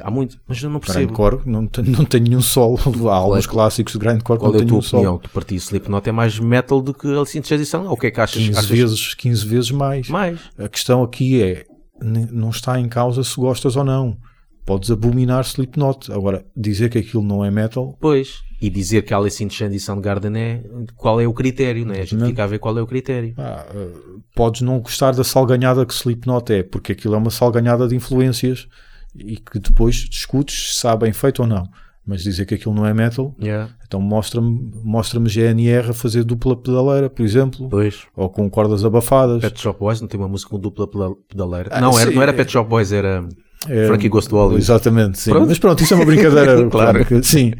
há 0.01 0.09
muito, 0.11 0.39
mas 0.47 0.61
eu 0.61 0.69
não 0.69 0.79
percebo. 0.79 1.05
Grindcore 1.05 1.41
não 1.45 1.67
tem, 1.67 1.83
não 1.85 2.05
tem 2.05 2.21
nenhum 2.21 2.41
solo. 2.41 2.77
Há 3.09 3.15
alguns 3.15 3.45
é- 3.45 3.47
clássicos 3.47 3.93
de 3.93 3.99
Grindcore 3.99 4.39
que 4.39 4.45
Qual 4.45 4.51
não 4.53 4.59
é 4.59 4.63
a 4.63 4.65
tua 4.65 4.71
nenhum 4.71 4.81
solo. 4.81 5.03
opinião? 5.03 5.19
Tu 5.19 5.29
partido 5.29 5.59
Slipknot 5.59 6.09
é 6.09 6.11
mais 6.11 6.39
metal 6.39 6.81
do 6.81 6.93
que 6.93 7.07
Alice 7.07 7.37
in 7.37 7.43
Chains 7.43 7.61
e 7.61 7.65
Soundgarden? 7.65 7.89
Ou 7.91 7.97
o 7.97 7.99
que 7.99 8.07
é 8.07 8.11
que 8.11 8.21
achas? 8.21 8.41
15 8.41 8.51
achas 8.57 8.69
vezes, 8.69 9.13
15 9.15 9.45
vezes 9.45 9.71
mais. 9.71 10.09
mais? 10.09 10.39
A 10.57 10.67
questão 10.69 11.03
aqui 11.03 11.41
é, 11.41 11.65
não 12.01 12.49
está 12.49 12.79
em 12.79 12.87
causa 12.87 13.23
se 13.23 13.35
gostas 13.35 13.75
ou 13.75 13.83
não. 13.83 14.17
Podes 14.65 14.89
abominar 14.89 15.43
Slipknot. 15.43 16.09
Agora, 16.11 16.45
dizer 16.55 16.89
que 16.89 16.97
aquilo 16.97 17.21
não 17.21 17.43
é 17.43 17.51
metal, 17.51 17.97
Pois. 17.99 18.41
E 18.61 18.69
dizer 18.69 19.01
que 19.01 19.13
Alice 19.13 19.43
in 19.43 19.49
Chains 19.49 19.73
e 19.75 19.79
Soundgarden 19.81 20.37
é. 20.37 20.63
Qual 20.95 21.19
é 21.19 21.27
o 21.27 21.33
critério, 21.33 21.85
não 21.85 21.93
é? 21.93 21.99
A 21.99 22.05
gente 22.05 22.23
fica 22.25 22.45
a 22.45 22.47
ver 22.47 22.59
qual 22.59 22.77
é 22.77 22.81
o 22.81 22.87
critério. 22.87 23.33
pá, 23.33 23.65
eh, 23.75 23.87
podes 24.33 24.61
não 24.61 24.79
gostar 24.79 25.11
da 25.13 25.23
salganhada 25.25 25.85
que 25.85 25.93
Slipknot 25.93 26.49
é, 26.53 26.63
porque 26.63 26.93
aquilo 26.93 27.13
é 27.13 27.17
uma 27.17 27.29
salganhada 27.29 27.89
de 27.89 27.93
influências 27.93 28.69
e 29.15 29.37
que 29.37 29.59
depois 29.59 29.95
discutes 29.95 30.69
se 30.69 30.75
está 30.75 30.95
bem 30.95 31.11
feito 31.13 31.41
ou 31.41 31.47
não. 31.47 31.67
Mas 32.05 32.21
dizer 32.21 32.45
que 32.45 32.55
aquilo 32.55 32.75
não 32.75 32.85
é 32.85 32.93
metal, 32.93 33.33
Yeah. 33.41 33.71
então 33.87 34.01
mostra-me 34.01 34.71
mostra 34.83 35.21
GNR 35.21 35.91
a 35.91 35.93
fazer 35.93 36.25
dupla 36.25 36.53
pedaleira, 36.61 37.09
por 37.09 37.23
exemplo, 37.23 37.69
Pois. 37.69 38.03
ou 38.13 38.29
com 38.29 38.49
cordas 38.49 38.83
abafadas. 38.83 39.39
Pet 39.41 39.57
Shop 39.61 39.79
Boys 39.79 40.01
não 40.01 40.07
tem 40.09 40.19
uma 40.19 40.27
música 40.27 40.49
com 40.49 40.59
dupla 40.59 40.85
peda- 40.85 41.15
pedaleira. 41.29 41.69
Ah, 41.71 41.79
não, 41.79 41.97
era, 41.97 42.09
sim. 42.09 42.15
não 42.15 42.21
era 42.21 42.33
Pet 42.33 42.51
Shop 42.51 42.69
Boys, 42.69 42.91
era 42.91 43.25
É, 43.69 43.87
Frankie 43.87 44.09
Ghost 44.09 44.29
Hollywood. 44.29 44.57
Exatamente, 44.61 45.17
sim. 45.17 45.31
Pronto. 45.31 45.47
Mas 45.47 45.59
pronto, 45.59 45.81
isso 45.81 45.93
é 45.93 45.95
uma 45.97 46.05
brincadeira. 46.05 46.67
Claro. 46.69 47.23
Sim. 47.23 47.53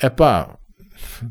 É 0.00 0.08
pá, 0.08 0.56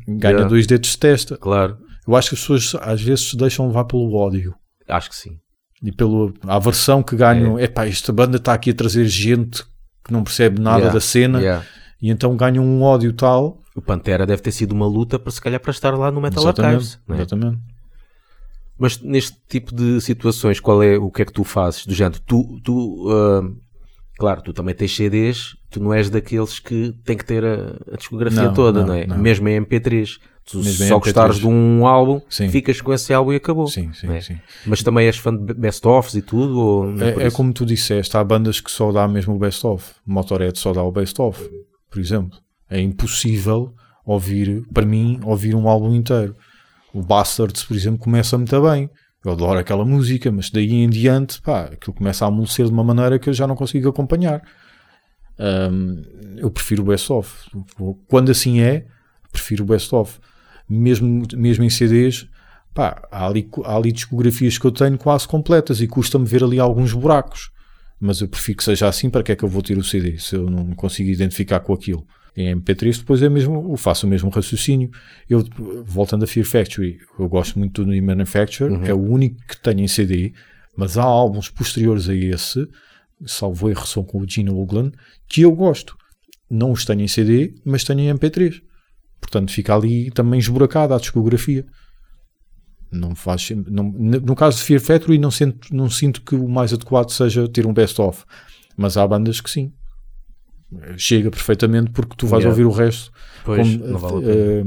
ganha 0.06 0.32
Yeah. 0.34 0.48
dois 0.48 0.66
dedos 0.68 0.90
de 0.90 0.98
testa. 0.98 1.36
Claro. 1.36 1.78
Eu 2.06 2.14
acho 2.16 2.28
que 2.30 2.34
as 2.36 2.40
pessoas 2.40 2.74
às 2.80 3.00
vezes 3.02 3.30
se 3.30 3.36
deixam 3.36 3.66
levar 3.66 3.84
pelo 3.84 4.12
ódio 4.14 4.54
Acho 4.88 5.08
que 5.10 5.16
sim. 5.16 5.38
E 5.82 5.90
pela 5.92 6.32
aversão 6.46 7.02
que 7.02 7.16
ganham. 7.16 7.58
É 7.58 7.66
pá, 7.66 7.86
esta 7.86 8.12
banda 8.12 8.36
está 8.36 8.52
aqui 8.54 8.70
a 8.70 8.74
trazer 8.74 9.04
gente 9.06 9.64
que 10.04 10.12
não 10.12 10.22
percebe 10.22 10.60
nada 10.60 10.78
Yeah. 10.78 10.94
da 10.94 11.00
cena 11.00 11.38
Yeah. 11.40 11.64
e 12.00 12.10
então 12.10 12.36
ganham 12.36 12.64
um 12.64 12.82
ódio 12.82 13.12
tal. 13.12 13.60
O 13.74 13.80
Pantera 13.80 14.26
deve 14.26 14.42
ter 14.42 14.52
sido 14.52 14.72
uma 14.72 14.86
luta 14.86 15.18
para 15.18 15.32
se 15.32 15.40
calhar 15.40 15.58
para 15.60 15.70
estar 15.70 15.90
lá 15.96 16.10
no 16.10 16.20
Metal 16.20 16.42
Exatamente. 16.42 16.74
Archives. 16.74 17.00
é? 17.08 17.14
exatamente. 17.14 17.58
Mas 18.78 19.00
neste 19.00 19.36
tipo 19.48 19.74
de 19.74 20.00
situações, 20.00 20.58
qual 20.60 20.82
é 20.82 20.96
o 20.98 21.10
que 21.10 21.22
é 21.22 21.24
que 21.24 21.32
tu 21.32 21.44
fazes? 21.44 21.86
Do 21.86 21.94
género, 21.94 22.20
tu, 22.26 22.60
tu 22.64 23.06
ah, 23.10 23.42
claro, 24.18 24.42
tu 24.42 24.52
também 24.52 24.74
tens 24.74 24.94
CDs, 24.94 25.56
tu 25.70 25.80
não 25.82 25.92
és 25.94 26.10
daqueles 26.10 26.58
que 26.58 26.92
tem 27.04 27.16
que 27.16 27.24
ter 27.24 27.44
a, 27.44 27.76
a 27.92 27.96
discografia 27.96 28.42
Não, 28.42 28.54
toda, 28.54 28.80
não, 28.80 28.88
não, 28.88 28.94
é? 28.94 29.06
não. 29.06 29.18
Mesmo 29.18 29.48
em 29.48 29.60
MP3. 29.64 30.18
Tu 30.44 30.62
só 30.64 30.96
MP3. 30.96 30.98
gostares 31.00 31.36
de 31.36 31.46
um 31.46 31.86
álbum, 31.86 32.20
Sim. 32.28 32.48
ficas 32.48 32.80
com 32.80 32.92
esse 32.92 33.12
álbum 33.14 33.32
e 33.32 33.36
acabou. 33.36 33.68
Sim, 33.68 33.92
sim, 33.92 34.12
é? 34.12 34.20
sim. 34.20 34.38
Mas 34.66 34.82
também 34.82 35.06
és 35.06 35.16
fã 35.16 35.34
de 35.34 35.54
best-ofs 35.54 36.14
e 36.14 36.22
tudo? 36.22 36.58
Ou 36.58 37.00
É, 37.00 37.24
é 37.24 37.26
isso? 37.28 37.36
como 37.36 37.52
tu 37.52 37.64
disseste, 37.64 38.16
há 38.16 38.24
bandas 38.24 38.60
que 38.60 38.70
só 38.70 38.90
dá 38.90 39.06
mesmo 39.06 39.34
o 39.34 39.38
best-of. 39.38 39.92
Motorhead 40.04 40.58
só 40.58 40.72
dá 40.72 40.82
o 40.82 40.90
best-of, 40.90 41.40
por 41.90 42.00
exemplo. 42.00 42.36
É 42.68 42.80
impossível 42.80 43.72
ouvir, 44.04 44.64
para 44.74 44.84
mim, 44.84 45.20
ouvir 45.24 45.54
um 45.54 45.68
álbum 45.68 45.94
inteiro. 45.94 46.34
O 46.92 47.02
Bastards, 47.02 47.64
por 47.64 47.76
exemplo, 47.76 48.00
começa 48.00 48.36
muito 48.36 48.60
bem. 48.62 48.90
Eu 49.24 49.32
adoro 49.32 49.58
aquela 49.60 49.84
música, 49.84 50.32
mas 50.32 50.50
daí 50.50 50.72
em 50.72 50.90
diante, 50.90 51.40
pá, 51.40 51.66
aquilo 51.66 51.94
começa 51.94 52.24
a 52.24 52.28
amolecer 52.28 52.66
de 52.66 52.72
uma 52.72 52.82
maneira 52.82 53.18
que 53.18 53.28
eu 53.30 53.32
já 53.32 53.46
não 53.46 53.54
consigo 53.54 53.88
acompanhar. 53.88 54.42
Hum, 55.38 56.02
eu 56.36 56.50
prefiro 56.50 56.82
o 56.82 56.86
best-of. 56.86 57.32
Quando 58.08 58.30
assim 58.30 58.60
é, 58.60 58.86
prefiro 59.30 59.62
o 59.62 59.66
best-of. 59.66 60.18
Mesmo, 60.72 61.24
mesmo 61.34 61.64
em 61.64 61.70
CDs, 61.70 62.26
pá, 62.72 63.06
há 63.10 63.26
ali, 63.26 63.48
há 63.64 63.76
ali 63.76 63.92
discografias 63.92 64.56
que 64.56 64.64
eu 64.64 64.72
tenho 64.72 64.96
quase 64.96 65.28
completas 65.28 65.80
e 65.80 65.86
custa-me 65.86 66.26
ver 66.26 66.42
ali 66.42 66.58
alguns 66.58 66.92
buracos. 66.92 67.50
Mas 68.00 68.20
eu 68.20 68.28
prefiro 68.28 68.58
que 68.58 68.64
seja 68.64 68.88
assim, 68.88 69.10
para 69.10 69.22
que 69.22 69.32
é 69.32 69.36
que 69.36 69.44
eu 69.44 69.48
vou 69.48 69.62
ter 69.62 69.76
o 69.76 69.84
CD 69.84 70.18
se 70.18 70.34
eu 70.34 70.48
não 70.48 70.72
consigo 70.72 71.10
identificar 71.10 71.60
com 71.60 71.72
aquilo? 71.72 72.04
Em 72.34 72.56
MP3 72.56 72.98
depois 72.98 73.22
é 73.22 73.28
mesmo, 73.28 73.70
eu 73.70 73.76
faço 73.76 74.06
o 74.06 74.10
mesmo 74.10 74.30
raciocínio. 74.30 74.90
Eu, 75.28 75.44
voltando 75.84 76.24
a 76.24 76.26
Fear 76.26 76.46
Factory, 76.46 76.98
eu 77.18 77.28
gosto 77.28 77.58
muito 77.58 77.84
do 77.84 77.90
New 77.90 78.02
Manufacture, 78.02 78.74
é 78.84 78.94
o 78.94 79.00
único 79.00 79.36
que 79.46 79.60
tenho 79.60 79.80
em 79.80 79.88
CD, 79.88 80.32
mas 80.74 80.96
há 80.96 81.02
álbuns 81.02 81.50
posteriores 81.50 82.08
a 82.08 82.14
esse, 82.14 82.66
salvo 83.26 83.68
erro, 83.68 83.86
são 83.86 84.02
com 84.02 84.18
o 84.18 84.28
Gene 84.28 84.50
Hoglan, 84.50 84.90
que 85.28 85.42
eu 85.42 85.52
gosto. 85.52 85.94
Não 86.50 86.72
os 86.72 86.84
tenho 86.84 87.02
em 87.02 87.08
CD, 87.08 87.54
mas 87.64 87.84
tenho 87.84 88.00
em 88.00 88.14
MP3. 88.14 88.62
Portanto, 89.32 89.50
fica 89.50 89.74
ali 89.74 90.10
também 90.10 90.38
esburacada 90.38 90.94
a 90.94 90.98
discografia. 90.98 91.64
Não 92.92 93.14
faz, 93.14 93.48
não, 93.66 93.84
no 93.90 94.36
caso 94.36 94.58
de 94.58 94.64
Fear 94.64 94.78
Factory, 94.80 95.16
não 95.16 95.30
sinto, 95.30 95.74
não 95.74 95.88
sinto 95.88 96.20
que 96.20 96.34
o 96.34 96.46
mais 96.46 96.70
adequado 96.74 97.08
seja 97.08 97.48
ter 97.48 97.66
um 97.66 97.72
best-of. 97.72 98.24
Mas 98.76 98.98
há 98.98 99.06
bandas 99.08 99.40
que 99.40 99.48
sim. 99.50 99.72
Chega 100.98 101.30
perfeitamente 101.30 101.90
porque 101.92 102.14
tu 102.16 102.26
vais 102.26 102.44
Yeah. 102.44 102.50
ouvir 102.50 102.64
o 102.70 102.76
resto. 102.76 103.10
Pois, 103.44 103.76
como, 103.76 103.98
vale 103.98 104.24
eh, 104.30 104.64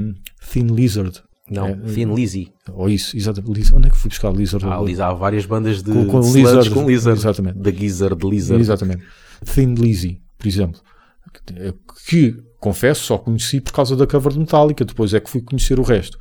Thin 0.51 0.65
Lizard. 0.67 1.21
Não, 1.49 1.67
é, 1.67 1.75
Thin 1.75 2.13
Lizzy. 2.15 2.51
Ou 2.71 2.89
isso, 2.89 3.15
exatamente. 3.15 3.54
Lizard. 3.56 3.75
Onde 3.78 3.88
é 3.88 3.91
que 3.91 3.97
fui 3.97 4.10
buscar 4.10 4.32
Lizard? 4.34 4.65
Há, 4.65 4.78
ali- 4.78 4.99
há 4.99 5.13
várias 5.13 5.45
bandas 5.45 5.84
de, 5.84 5.91
Com- 5.91 6.06
com 6.08 6.21
de 6.21 6.34
Lizard, 6.34 6.69
com 6.71 6.88
Lizard. 6.88 7.19
exatamente. 7.19 7.60
Da 7.60 7.71
Gizzard 7.71 8.28
Lizard. 8.28 8.60
Exatamente. 8.62 9.04
Thin 9.54 9.75
Lizzy, 9.75 10.21
por 10.39 10.47
exemplo. 10.47 10.82
Que, 12.08 12.36
confesso, 12.65 13.04
só 13.04 13.17
conheci 13.19 13.62
por 13.62 13.71
causa 13.71 13.95
da 13.95 14.08
cover 14.08 14.34
de 14.34 14.39
Metallica. 14.39 14.84
Depois 14.84 15.13
é 15.13 15.19
que 15.19 15.30
fui 15.30 15.41
conhecer 15.41 15.80
o 15.80 15.84
resto. 15.84 16.17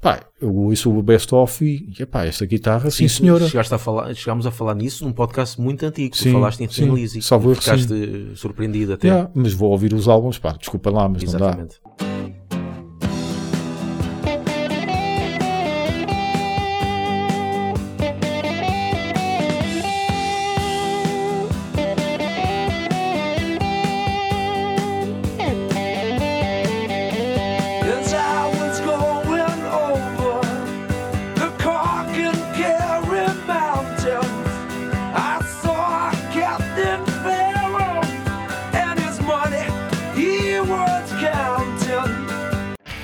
Pá, 0.00 0.20
eu 0.40 0.54
ouço 0.54 0.90
o 0.90 1.02
best-of 1.02 1.62
e, 1.62 1.92
e 2.00 2.06
pá, 2.06 2.24
esta 2.24 2.46
guitarra, 2.46 2.90
sim, 2.90 3.06
tu 3.06 3.12
senhora. 3.12 3.46
Chegaste 3.46 3.74
a 3.74 3.78
falar, 3.78 4.14
chegámos 4.14 4.46
a 4.46 4.50
falar 4.50 4.74
nisso 4.74 5.04
num 5.04 5.12
podcast 5.12 5.60
muito 5.60 5.84
antigo. 5.84 6.16
Sim, 6.16 6.30
tu 6.30 6.32
falaste 6.32 6.60
em 6.62 6.68
Thin 6.68 6.84
sim, 6.84 6.94
Lizzy. 6.94 7.20
salvo 7.20 7.50
erro, 7.50 7.60
Ficaste 7.60 8.32
surpreendido 8.34 8.94
até. 8.94 9.08
Yeah, 9.08 9.30
mas 9.34 9.52
vou 9.52 9.70
ouvir 9.70 9.92
os 9.92 10.08
álbuns, 10.08 10.38
pá, 10.38 10.52
desculpa 10.52 10.90
lá, 10.90 11.06
mas 11.06 11.22
não 11.24 11.38
dá. 11.38 12.09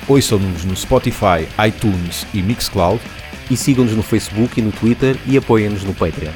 Ouçam-nos 0.09 0.63
no 0.63 0.73
Spotify, 0.73 1.43
iTunes 1.67 2.25
e 2.33 2.41
Mixcloud. 2.41 3.01
E 3.51 3.57
sigam-nos 3.57 3.93
no 3.93 4.01
Facebook 4.01 4.57
e 4.57 4.63
no 4.63 4.71
Twitter 4.71 5.17
e 5.25 5.37
apoiem-nos 5.37 5.83
no 5.83 5.93
Patreon. 5.93 6.31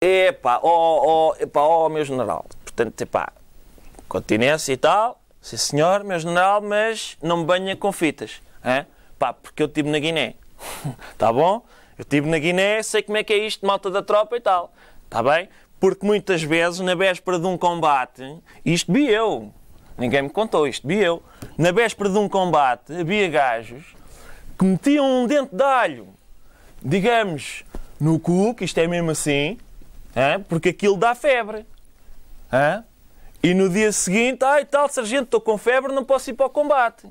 Epá, 0.00 0.60
ó, 0.62 1.32
ó, 1.32 1.34
epá, 1.40 1.60
ó, 1.60 1.88
meu 1.88 2.04
general. 2.04 2.46
Portanto, 2.62 3.00
epá, 3.00 3.32
continência 4.08 4.72
e 4.72 4.76
tal, 4.76 5.20
sim 5.40 5.56
senhor, 5.56 6.04
meu 6.04 6.20
general, 6.20 6.60
mas 6.60 7.16
não 7.20 7.38
me 7.38 7.44
banha 7.44 7.74
com 7.74 7.90
fitas, 7.90 8.40
hein? 8.64 8.86
Pá, 9.18 9.32
porque 9.32 9.60
eu 9.60 9.66
estive 9.66 9.90
na 9.90 9.98
Guiné, 9.98 10.34
tá 11.18 11.32
bom? 11.32 11.66
Eu 11.98 12.02
estive 12.02 12.28
na 12.28 12.38
Guiné, 12.38 12.80
sei 12.84 13.02
como 13.02 13.18
é 13.18 13.24
que 13.24 13.32
é 13.32 13.38
isto, 13.38 13.66
malta 13.66 13.90
da 13.90 14.02
tropa 14.02 14.36
e 14.36 14.40
tal, 14.40 14.72
tá 15.10 15.20
bem? 15.20 15.48
Porque 15.80 16.06
muitas 16.06 16.44
vezes, 16.44 16.78
na 16.78 16.94
véspera 16.94 17.40
de 17.40 17.46
um 17.46 17.58
combate, 17.58 18.22
isto 18.64 18.92
vi 18.92 19.08
eu, 19.08 19.52
ninguém 19.98 20.22
me 20.22 20.30
contou, 20.30 20.66
isto 20.66 20.86
vi 20.86 20.98
eu, 20.98 21.22
na 21.56 21.72
véspera 21.72 22.08
de 22.08 22.18
um 22.18 22.28
combate, 22.28 22.92
havia 22.92 23.28
gajos 23.28 23.84
que 24.58 24.64
metiam 24.64 25.22
um 25.22 25.26
dente 25.26 25.54
de 25.54 25.62
alho 25.62 26.18
digamos, 26.82 27.64
no 28.00 28.18
cu, 28.18 28.54
que 28.54 28.64
isto 28.64 28.78
é 28.78 28.86
mesmo 28.86 29.10
assim, 29.10 29.58
hã? 30.16 30.40
porque 30.40 30.70
aquilo 30.70 30.96
dá 30.96 31.14
febre. 31.14 31.66
hã? 32.52 32.84
E 33.42 33.54
no 33.54 33.68
dia 33.68 33.92
seguinte, 33.92 34.44
ai 34.44 34.64
tal, 34.64 34.88
sargento, 34.88 35.24
estou 35.24 35.40
com 35.40 35.56
febre, 35.56 35.92
não 35.92 36.04
posso 36.04 36.30
ir 36.30 36.34
para 36.34 36.46
o 36.46 36.50
combate. 36.50 37.06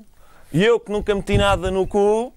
E 0.52 0.64
eu, 0.64 0.78
que 0.78 0.90
nunca 0.90 1.14
meti 1.14 1.38
nada 1.38 1.70
no 1.70 1.86
cu, 1.86 2.32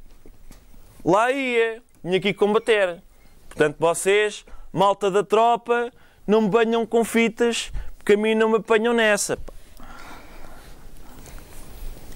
lá 1.03 1.31
ia, 1.31 1.81
vinha 2.03 2.17
aqui 2.17 2.33
combater. 2.33 3.01
Portanto, 3.47 3.75
vocês, 3.79 4.45
malta 4.71 5.11
da 5.11 5.23
tropa, 5.23 5.91
não 6.25 6.41
me 6.41 6.49
banham 6.49 6.85
com 6.85 7.03
fitas, 7.03 7.71
porque 7.97 8.13
a 8.13 8.17
mim 8.17 8.33
não 8.33 8.49
me 8.49 8.57
apanham 8.57 8.93
nessa. 8.93 9.37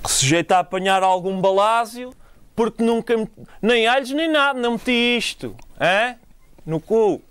Pá. 0.06 0.08
Sujeito 0.08 0.52
a 0.52 0.60
apanhar 0.60 1.04
algum 1.04 1.41
balásio, 1.41 2.13
porque 2.56 2.84
nunca 2.84 3.18
me... 3.18 3.28
nem 3.62 3.88
alhos 3.88 4.12
nem 4.12 4.30
nada, 4.30 4.60
não 4.60 4.74
meti 4.74 5.18
isto, 5.18 5.56
hã? 5.80 6.15
no 6.65 6.80
cu. 6.80 7.22